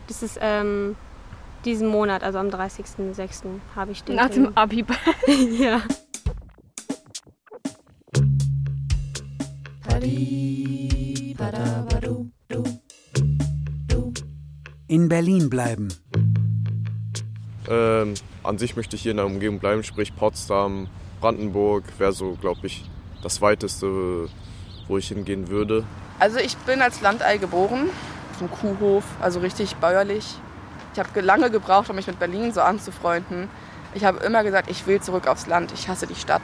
[0.06, 0.96] das ist ähm,
[1.64, 3.44] diesen Monat, also am 30.06.
[3.74, 4.16] habe ich den.
[4.16, 4.84] Nach dem Abi.
[5.58, 5.80] ja.
[14.88, 15.88] In Berlin bleiben.
[17.68, 20.88] Ähm, an sich möchte ich hier in der Umgebung bleiben, sprich Potsdam,
[21.20, 22.84] Brandenburg wäre so, glaube ich,
[23.22, 24.28] das weiteste,
[24.88, 25.84] wo ich hingehen würde.
[26.18, 27.90] Also ich bin als Landei geboren,
[28.32, 30.36] auf einem Kuhhof, also richtig bäuerlich.
[30.92, 33.48] Ich habe lange gebraucht, um mich mit Berlin so anzufreunden.
[33.94, 36.42] Ich habe immer gesagt, ich will zurück aufs Land, ich hasse die Stadt.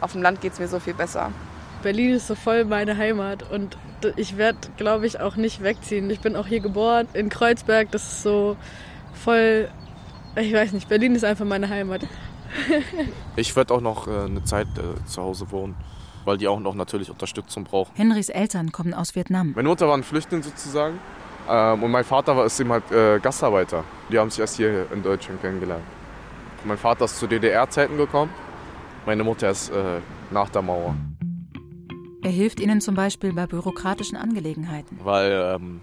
[0.00, 1.30] Auf dem Land geht es mir so viel besser.
[1.82, 3.76] Berlin ist so voll meine Heimat und
[4.16, 6.10] ich werde, glaube ich, auch nicht wegziehen.
[6.10, 8.56] Ich bin auch hier geboren, in Kreuzberg, das ist so
[9.12, 9.68] voll,
[10.36, 12.06] ich weiß nicht, Berlin ist einfach meine Heimat.
[13.36, 15.74] ich werde auch noch äh, eine Zeit äh, zu Hause wohnen,
[16.24, 17.92] weil die auch noch natürlich Unterstützung brauchen.
[17.94, 19.52] Henrys Eltern kommen aus Vietnam.
[19.54, 20.98] Meine Mutter war ein Flüchtling sozusagen
[21.48, 23.84] ähm, und mein Vater war ist eben halt äh, Gastarbeiter.
[24.10, 25.84] Die haben sich erst hier in Deutschland kennengelernt.
[26.64, 28.32] Mein Vater ist zu DDR-Zeiten gekommen,
[29.04, 29.70] meine Mutter ist
[30.30, 30.96] nach der Mauer.
[32.22, 34.98] Er hilft ihnen zum Beispiel bei bürokratischen Angelegenheiten.
[35.02, 35.82] Weil ähm,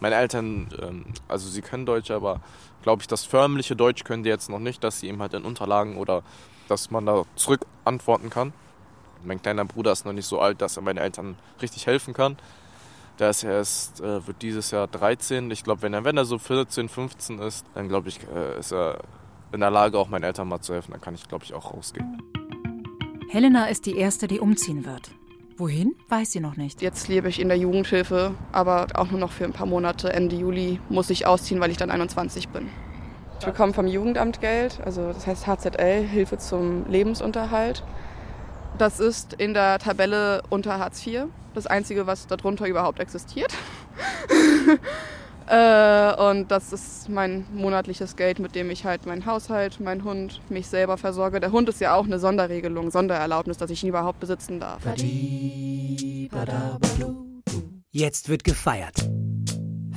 [0.00, 2.40] meine Eltern, ähm, also sie können Deutsch, aber
[2.82, 5.44] glaube ich, das förmliche Deutsch können die jetzt noch nicht, dass sie eben halt in
[5.44, 6.22] Unterlagen oder
[6.68, 8.52] dass man da zurück antworten kann.
[9.24, 12.36] Mein kleiner Bruder ist noch nicht so alt, dass er meinen Eltern richtig helfen kann.
[13.18, 15.50] Der ist erst, äh, wird dieses Jahr 13.
[15.50, 18.72] Ich glaube, wenn er, wenn er so 14, 15 ist, dann glaube ich, äh, ist
[18.72, 19.00] er
[19.52, 20.92] in der Lage, auch meinen Eltern mal zu helfen.
[20.92, 22.22] Dann kann ich, glaube ich, auch rausgehen.
[23.28, 25.10] Helena ist die Erste, die umziehen wird.
[25.60, 26.80] Wohin, weiß sie noch nicht.
[26.80, 30.10] Jetzt lebe ich in der Jugendhilfe, aber auch nur noch für ein paar Monate.
[30.10, 32.70] Ende Juli muss ich ausziehen, weil ich dann 21 bin.
[33.40, 37.84] Ich bekomme vom Jugendamt Geld, also das heißt HZL, Hilfe zum Lebensunterhalt.
[38.78, 43.52] Das ist in der Tabelle unter Hartz IV, das Einzige, was darunter überhaupt existiert.
[45.50, 50.40] Äh, und das ist mein monatliches Geld, mit dem ich halt meinen Haushalt, meinen Hund,
[50.48, 51.40] mich selber versorge.
[51.40, 54.80] Der Hund ist ja auch eine Sonderregelung, Sondererlaubnis, dass ich ihn überhaupt besitzen darf.
[57.90, 59.10] Jetzt wird gefeiert.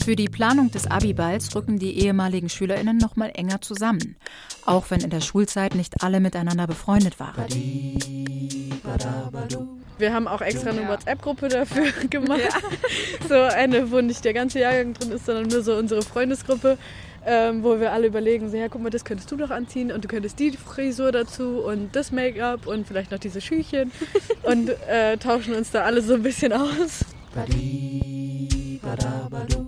[0.03, 4.17] Für die Planung des Abiballs rücken die ehemaligen SchülerInnen noch mal enger zusammen,
[4.65, 7.45] auch wenn in der Schulzeit nicht alle miteinander befreundet waren.
[9.97, 12.41] Wir haben auch extra eine WhatsApp-Gruppe dafür gemacht.
[12.41, 13.27] Ja.
[13.27, 16.77] So eine, wo nicht der ganze Jahrgang drin ist, sondern nur so unsere Freundesgruppe,
[17.25, 20.03] ähm, wo wir alle überlegen, so, ja, guck mal, das könntest du doch anziehen und
[20.03, 23.91] du könntest die Frisur dazu und das Make-up und vielleicht noch diese Schüchchen
[24.43, 27.05] und äh, tauschen uns da alle so ein bisschen aus.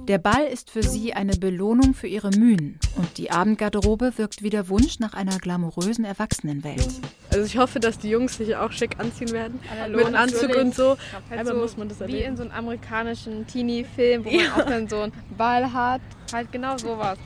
[0.08, 4.52] Der Ball ist für sie eine Belohnung für ihre Mühen und die Abendgarderobe wirkt wie
[4.52, 7.02] der Wunsch nach einer glamourösen Erwachsenenwelt.
[7.32, 9.60] Also ich hoffe, dass die Jungs sich auch schick anziehen werden.
[9.80, 10.64] Hallo, mit Anzug natürlich.
[10.64, 10.90] und so.
[11.30, 12.20] Halt Einmal so muss man das erleben.
[12.20, 16.02] Wie in so einem amerikanischen Teenie-Film, wo man auch dann so einen Ball hat.
[16.32, 17.18] Halt genau sowas.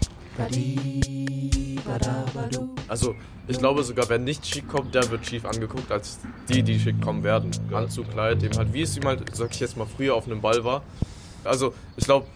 [2.88, 3.16] Also
[3.50, 7.02] ich glaube sogar, wer nicht schick kommt, der wird schief angeguckt, als die, die schick
[7.02, 7.52] kommen werden.
[7.74, 10.40] Anzug, Kleid, eben halt, wie es ihm halt, sag ich jetzt mal, früher auf einem
[10.40, 10.82] Ball war.
[11.44, 12.28] Also ich glaube,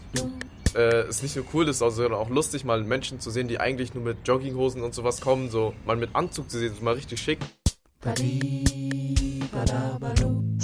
[0.75, 3.93] äh, es nicht nur cool ist, sondern auch lustig, mal Menschen zu sehen, die eigentlich
[3.93, 7.19] nur mit Jogginghosen und sowas kommen, so mal mit Anzug zu sehen, ist mal richtig
[7.19, 7.39] schick.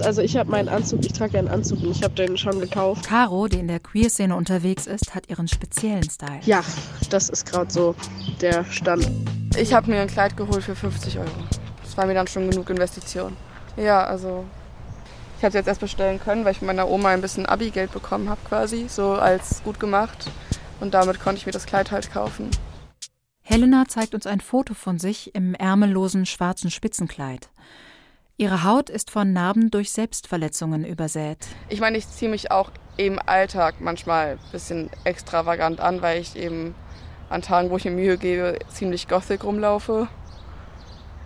[0.01, 3.05] Also ich habe meinen Anzug, ich trage einen Anzug und ich habe den schon gekauft.
[3.05, 6.39] Caro, die in der Queer-Szene unterwegs ist, hat ihren speziellen Style.
[6.45, 6.63] Ja,
[7.09, 7.95] das ist gerade so
[8.41, 9.09] der Stand.
[9.57, 11.29] Ich habe mir ein Kleid geholt für 50 Euro.
[11.83, 13.35] Das war mir dann schon genug Investition.
[13.77, 14.45] Ja, also
[15.39, 17.93] ich habe es jetzt erst bestellen können, weil ich von meiner Oma ein bisschen Abi-Geld
[17.93, 20.29] bekommen habe quasi, so als gut gemacht.
[20.81, 22.51] Und damit konnte ich mir das Kleid halt kaufen.
[23.41, 27.47] Helena zeigt uns ein Foto von sich im ärmellosen schwarzen Spitzenkleid.
[28.35, 31.47] Ihre Haut ist von Narben durch Selbstverletzungen übersät.
[31.69, 36.35] Ich meine, ich ziehe mich auch im Alltag manchmal ein bisschen extravagant an, weil ich
[36.35, 36.75] eben
[37.29, 40.09] an Tagen, wo ich mir Mühe gebe, ziemlich gothic rumlaufe.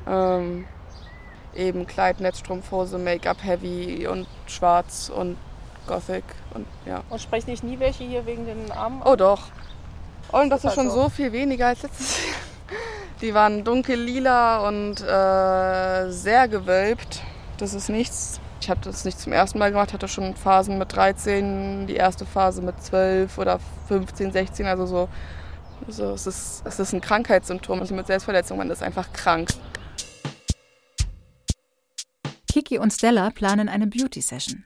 [0.06, 0.66] Ähm,
[1.56, 5.38] eben Kleid, Netzstrumpfhose, Make-up heavy und schwarz und
[5.88, 6.24] gothic
[6.54, 7.04] und ja.
[7.10, 9.02] Und sprechen nicht nie welche hier wegen den Armen?
[9.04, 9.44] Oh doch.
[10.32, 11.04] Und das Ist ist schon halt so.
[11.04, 12.36] so viel weniger als letztes Jahr.
[13.22, 17.22] Die waren dunkel lila und äh, sehr gewölbt.
[17.58, 18.40] Das ist nichts.
[18.60, 22.26] Ich habe das nicht zum ersten Mal gemacht, hatte schon Phasen mit 13, die erste
[22.26, 25.10] Phase mit 12 oder 15, 16, also so.
[25.86, 27.80] Also es, ist, es ist ein Krankheitssymptom.
[27.82, 29.50] Also mit Selbstverletzung, man ist einfach krank.
[32.74, 34.64] Kiki und Stella planen eine Beauty-Session.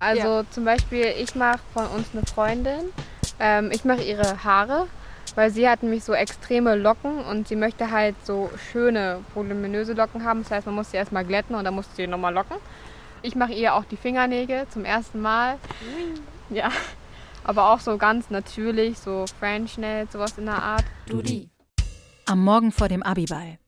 [0.00, 2.92] Also zum Beispiel, ich mache von uns eine Freundin.
[3.38, 4.86] Ähm, ich mache ihre Haare,
[5.36, 10.24] weil sie hat nämlich so extreme Locken und sie möchte halt so schöne, voluminöse Locken
[10.24, 10.42] haben.
[10.42, 12.56] Das heißt, man muss sie erstmal glätten und dann muss sie nochmal locken.
[13.22, 15.56] Ich mache ihr auch die Fingernägel zum ersten Mal.
[16.50, 16.70] Ja,
[17.44, 20.84] aber auch so ganz natürlich, so French Nails, sowas in der Art.
[22.28, 23.58] Am Morgen vor dem Abiball.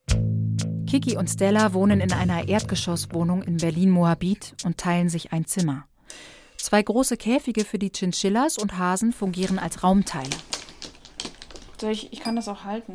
[0.87, 5.87] Kiki und Stella wohnen in einer Erdgeschosswohnung in Berlin-Moabit und teilen sich ein Zimmer.
[6.59, 10.29] Zwei große Käfige für die Chinchillas und Hasen fungieren als Raumteile.
[11.91, 12.93] Ich, ich kann das auch halten.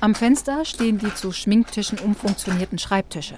[0.00, 3.36] Am Fenster stehen die zu Schminktischen umfunktionierten Schreibtische.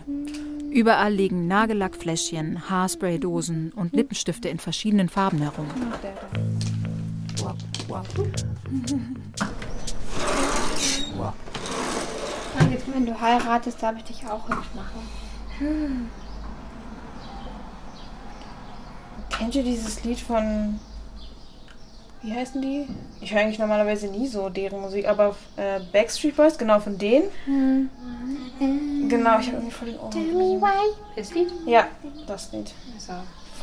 [0.70, 5.66] Überall liegen Nagellackfläschchen, Haarspraydosen und Lippenstifte in verschiedenen Farben herum.
[12.70, 15.08] Jetzt, wenn du heiratest, darf ich dich auch hübsch machen.
[15.58, 16.10] Hm.
[19.30, 20.80] Kennt ihr dieses Lied von.
[22.22, 22.86] Wie heißen die?
[23.20, 27.30] Ich höre eigentlich normalerweise nie so deren Musik, aber äh, Backstreet Boys, genau von denen.
[29.08, 30.62] Genau, ich habe irgendwie voll den Ohrwurm.
[31.16, 31.50] Das Lied?
[31.66, 31.88] Ja,
[32.28, 32.72] das Lied.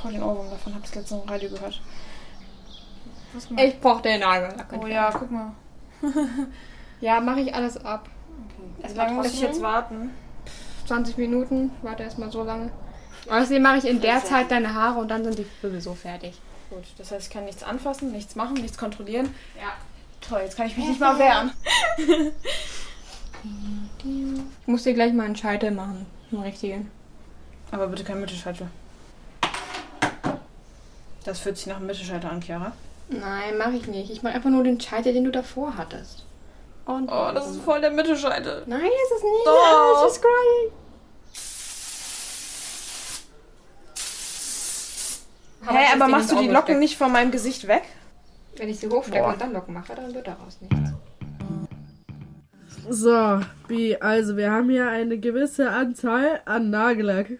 [0.01, 1.81] Voll den Ohrwurm davon, habe ich letztens im Radio gehört.
[3.57, 4.67] Ich brauch den Nagellack.
[4.81, 5.53] Oh ja, guck mal.
[7.01, 8.09] Ja, mache ich alles ab.
[8.85, 10.11] Wie lange muss ich jetzt warten?
[10.85, 12.71] 20 Minuten, warte erstmal so lange.
[13.29, 16.39] Außerdem mache ich in der Zeit deine Haare und dann sind die sowieso fertig.
[16.69, 19.33] Gut, das heißt, ich kann nichts anfassen, nichts machen, nichts kontrollieren.
[19.57, 19.71] Ja.
[20.21, 21.51] Toll, jetzt kann ich mich nicht mal wehren.
[24.03, 26.91] Ich muss dir gleich mal einen Scheitel machen, einen richtigen.
[27.71, 28.67] Aber bitte kein Mittelscheitel.
[31.23, 32.73] Das fühlt sich nach einem Mittelscheitel an, Chiara.
[33.09, 34.11] Nein, mache ich nicht.
[34.11, 36.25] Ich mache einfach nur den Scheitel, den du davor hattest.
[36.85, 38.63] Und Oh, das ist voll der Mittelscheitel.
[38.65, 39.45] Nein, ist es nicht.
[39.45, 40.07] Doch.
[40.07, 40.71] She's crying.
[45.67, 46.79] Hä, ich aber machst du die Locken stecken.
[46.79, 47.83] nicht von meinem Gesicht weg?
[48.57, 49.33] Wenn ich sie hochstecke Boah.
[49.33, 50.75] und dann Locken mache, dann wird daraus nichts.
[52.89, 57.27] So, Bi, also wir haben hier eine gewisse Anzahl an Nagellack.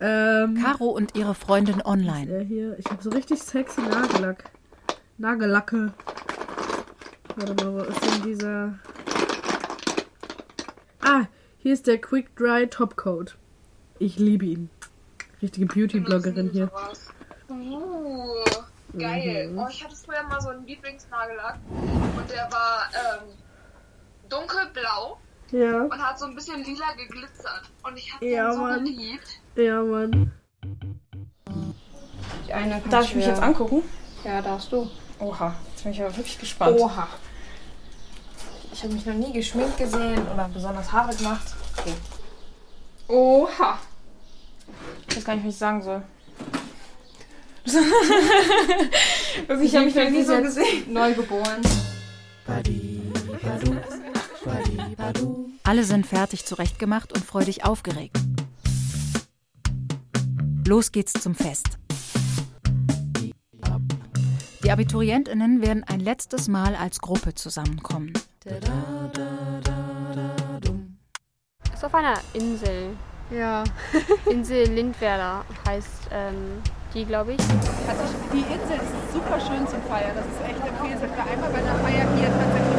[0.00, 2.26] Ähm, Caro und ihre Freundin online.
[2.26, 4.50] der hier, ich habe so richtig sexy Nagellack.
[5.18, 5.92] Nagellacke.
[7.36, 8.78] Warte mal, wo ist denn dieser?
[11.02, 11.24] Ah,
[11.58, 13.36] hier ist der Quick Dry Top Coat.
[13.98, 14.70] Ich liebe ihn.
[15.42, 16.70] Richtige Beauty-Bloggerin hier.
[17.50, 18.44] Uh,
[18.98, 19.48] geil.
[19.50, 19.58] Mhm.
[19.58, 23.28] Oh, ich hatte früher mal so einen Lieblingsnagellack und der war ähm,
[24.28, 25.18] dunkelblau
[25.50, 25.82] Ja.
[25.82, 27.70] und hat so ein bisschen lila geglitzert.
[27.82, 28.84] Und ich habe Ja, den so Mann.
[28.84, 29.39] geliebt.
[29.56, 30.32] Ja, Mann.
[32.46, 33.82] Die eine kann Darf ich mich jetzt angucken?
[34.24, 34.88] Ja, darfst du.
[35.18, 36.78] Oha, jetzt bin ich aber wirklich gespannt.
[36.78, 37.08] Oha.
[38.72, 41.54] Ich habe mich noch nie geschminkt gesehen oder besonders Haare gemacht.
[41.76, 41.92] Okay.
[43.08, 43.78] Oha.
[45.08, 46.02] Ich weiß gar nicht, was ich sagen soll.
[49.46, 50.92] Wirklich, ich habe mich noch nie so gesehen.
[50.92, 51.60] Neu geboren.
[55.64, 58.16] Alle sind fertig zurechtgemacht und freudig aufgeregt.
[60.66, 61.78] Los geht's zum Fest.
[64.62, 68.12] Die Abiturientinnen werden ein letztes Mal als Gruppe zusammenkommen.
[71.72, 72.96] Ist auf einer Insel.
[73.30, 73.64] Ja.
[74.30, 76.62] Insel Lindwerder heißt ähm,
[76.94, 77.40] die, glaube ich.
[77.40, 78.02] Also
[78.32, 80.12] die Insel ist super schön zum Feiern.
[80.14, 81.12] Das ist echt empfehlenswert.
[81.18, 82.69] Einmal bei einer Feier hier tatsächlich.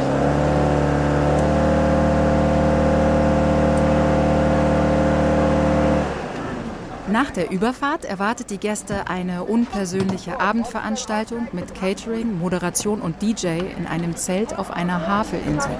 [7.12, 13.86] Nach der Überfahrt erwartet die Gäste eine unpersönliche Abendveranstaltung mit Catering, Moderation und DJ in
[13.86, 15.70] einem Zelt auf einer Havelinsel.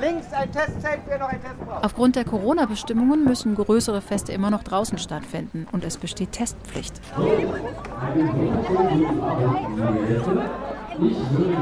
[0.00, 1.84] Links ein Testzelt, wer noch ein Test braucht.
[1.84, 7.00] Aufgrund der Corona-Bestimmungen müssen größere Feste immer noch draußen stattfinden und es besteht Testpflicht.
[7.00, 7.40] Ich würde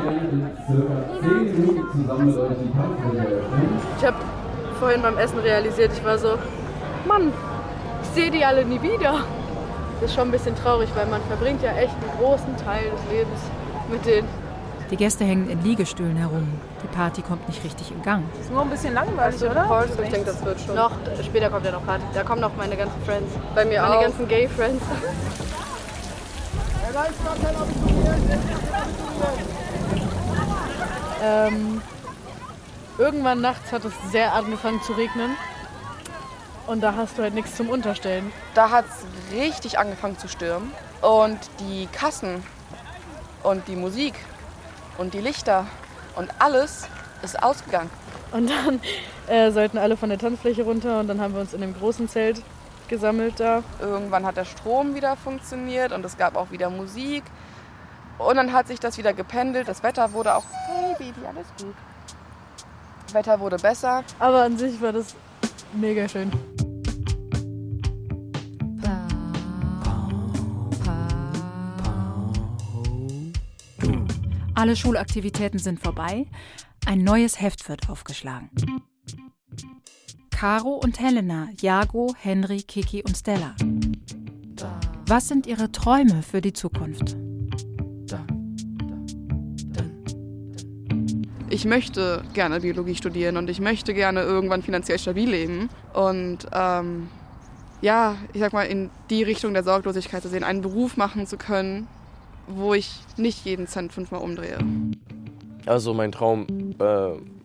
[0.02, 3.80] gerne in circa 10 Minuten zusammen mit euch die Kampfrunde eröffnen.
[3.98, 4.16] Ich habe
[4.78, 6.36] vorhin beim Essen realisiert, ich war so,
[7.08, 7.32] Mann,
[8.14, 9.24] sehe die alle nie wieder.
[10.00, 13.00] Das ist schon ein bisschen traurig, weil man verbringt ja echt einen großen Teil des
[13.10, 13.40] Lebens
[13.90, 14.28] mit denen.
[14.90, 16.46] Die Gäste hängen in Liegestühlen herum.
[16.82, 18.24] Die Party kommt nicht richtig in Gang.
[18.38, 19.64] Ist nur ein bisschen langweilig, du oder?
[19.64, 20.02] Pulse?
[20.02, 20.74] Ich denke, das wird schon.
[20.74, 20.90] Noch,
[21.24, 22.04] später kommt ja noch Party.
[22.12, 23.32] Da kommen noch meine ganzen Friends.
[23.54, 24.02] Bei mir meine auch.
[24.02, 24.82] ganzen Gay Friends.
[31.22, 31.80] ähm,
[32.98, 35.30] irgendwann nachts hat es sehr angefangen zu regnen.
[36.66, 38.32] Und da hast du halt nichts zum Unterstellen.
[38.54, 40.72] Da hat es richtig angefangen zu stürmen.
[41.00, 42.42] Und die Kassen
[43.42, 44.14] und die Musik
[44.98, 45.66] und die Lichter
[46.16, 46.86] und alles
[47.22, 47.90] ist ausgegangen.
[48.30, 48.80] Und dann
[49.26, 52.08] äh, sollten alle von der Tanzfläche runter und dann haben wir uns in dem großen
[52.08, 52.42] Zelt
[52.88, 53.62] gesammelt da.
[53.80, 57.24] Irgendwann hat der Strom wieder funktioniert und es gab auch wieder Musik.
[58.18, 59.68] Und dann hat sich das wieder gependelt.
[59.68, 60.44] Das Wetter wurde auch.
[60.66, 61.74] Hey Baby, alles gut.
[63.06, 64.04] Das Wetter wurde besser.
[64.18, 65.14] Aber an sich war das
[65.74, 66.30] mega schön.
[74.54, 76.26] Alle Schulaktivitäten sind vorbei.
[76.86, 78.50] Ein neues Heft wird aufgeschlagen.
[80.30, 83.54] Caro und Helena, Jago, Henry, Kiki und Stella.
[85.06, 87.16] Was sind ihre Träume für die Zukunft?
[91.52, 95.68] Ich möchte gerne Biologie studieren und ich möchte gerne irgendwann finanziell stabil leben.
[95.92, 97.10] Und ähm,
[97.82, 101.36] ja, ich sag mal, in die Richtung der Sorglosigkeit zu sehen, einen Beruf machen zu
[101.36, 101.88] können,
[102.46, 104.56] wo ich nicht jeden Cent fünfmal umdrehe.
[105.66, 106.46] Also mein Traum
[106.78, 106.84] äh,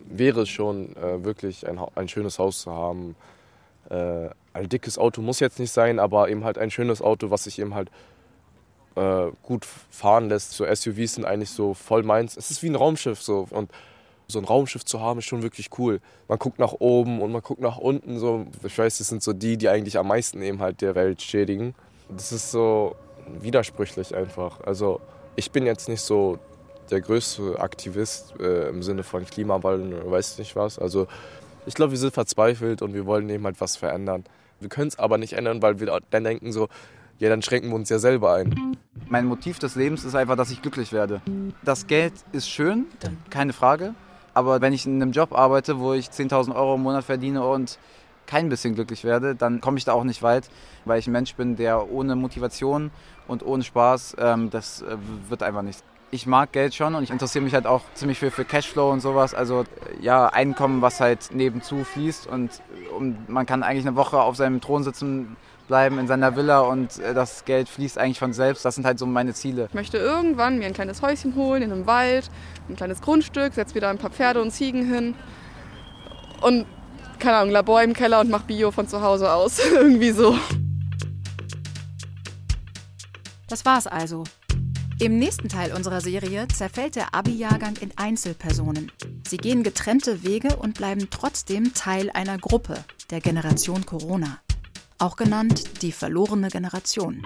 [0.08, 3.14] wäre es schon, äh, wirklich ein, ein schönes Haus zu haben.
[3.90, 7.44] Äh, ein dickes Auto muss jetzt nicht sein, aber eben halt ein schönes Auto, was
[7.44, 7.90] sich eben halt
[8.94, 10.52] äh, gut fahren lässt.
[10.52, 12.38] So SUVs sind eigentlich so voll meins.
[12.38, 13.70] Es ist wie ein Raumschiff so und
[14.30, 16.00] so ein Raumschiff zu haben ist schon wirklich cool.
[16.28, 18.18] Man guckt nach oben und man guckt nach unten.
[18.18, 18.46] So.
[18.62, 21.74] Ich weiß, das sind so die, die eigentlich am meisten eben halt der Welt schädigen.
[22.10, 22.94] Das ist so
[23.40, 24.60] widersprüchlich einfach.
[24.60, 25.00] Also
[25.36, 26.38] ich bin jetzt nicht so
[26.90, 30.78] der größte Aktivist äh, im Sinne von Klimawandel oder weiß nicht was.
[30.78, 31.06] Also
[31.64, 34.24] ich glaube, wir sind verzweifelt und wir wollen eben halt was verändern.
[34.60, 36.68] Wir können es aber nicht ändern, weil wir dann denken so,
[37.18, 38.76] ja, dann schränken wir uns ja selber ein.
[39.08, 41.22] Mein Motiv des Lebens ist einfach, dass ich glücklich werde.
[41.64, 42.86] Das Geld ist schön,
[43.30, 43.94] keine Frage.
[44.38, 47.76] Aber wenn ich in einem Job arbeite, wo ich 10.000 Euro im Monat verdiene und
[48.24, 50.48] kein bisschen glücklich werde, dann komme ich da auch nicht weit,
[50.84, 52.92] weil ich ein Mensch bin, der ohne Motivation
[53.26, 54.96] und ohne Spaß, ähm, das äh,
[55.28, 55.82] wird einfach nichts.
[56.12, 59.00] Ich mag Geld schon und ich interessiere mich halt auch ziemlich viel für Cashflow und
[59.00, 59.34] sowas.
[59.34, 59.64] Also
[60.00, 62.62] ja, Einkommen, was halt nebenzu fließt und,
[62.96, 65.36] und man kann eigentlich eine Woche auf seinem Thron sitzen
[65.68, 68.64] bleiben in seiner Villa und äh, das Geld fließt eigentlich von selbst.
[68.64, 69.66] Das sind halt so meine Ziele.
[69.68, 72.30] Ich möchte irgendwann mir ein kleines Häuschen holen in einem Wald,
[72.68, 75.14] ein kleines Grundstück, setze wieder ein paar Pferde und Ziegen hin
[76.40, 76.66] und
[77.18, 79.58] keine Ahnung, Labor im Keller und mach Bio von zu Hause aus.
[79.72, 80.36] Irgendwie so.
[83.48, 84.24] Das war's also.
[85.00, 88.90] Im nächsten Teil unserer Serie zerfällt der Abi-Jahrgang in Einzelpersonen.
[89.26, 94.38] Sie gehen getrennte Wege und bleiben trotzdem Teil einer Gruppe, der Generation Corona.
[95.00, 97.22] Auch genannt die verlorene Generation.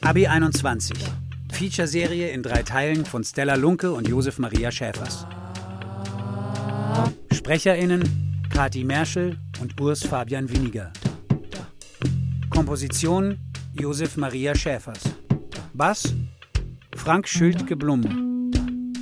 [0.00, 0.96] Abi 21.
[1.50, 5.26] Feature-Serie in drei Teilen von Stella Lunke und Josef Maria Schäfers.
[7.32, 10.92] SprecherInnen Kati Merschel und Urs Fabian Winiger.
[12.50, 13.38] Komposition
[13.72, 15.00] Josef Maria Schäfers.
[15.72, 16.14] Bass
[16.94, 18.33] Frank Schültke-Blum.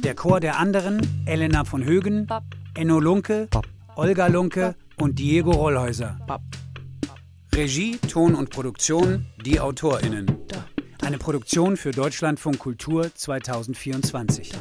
[0.02, 2.26] Der Chor der anderen Elena von Högen,
[2.74, 3.48] Enno Lunke,
[3.94, 6.18] Olga Lunke und Diego Rollhäuser.
[7.54, 10.26] Regie, Ton und Produktion die AutorInnen.
[11.02, 14.52] Eine Produktion für Deutschlandfunk Kultur 2024.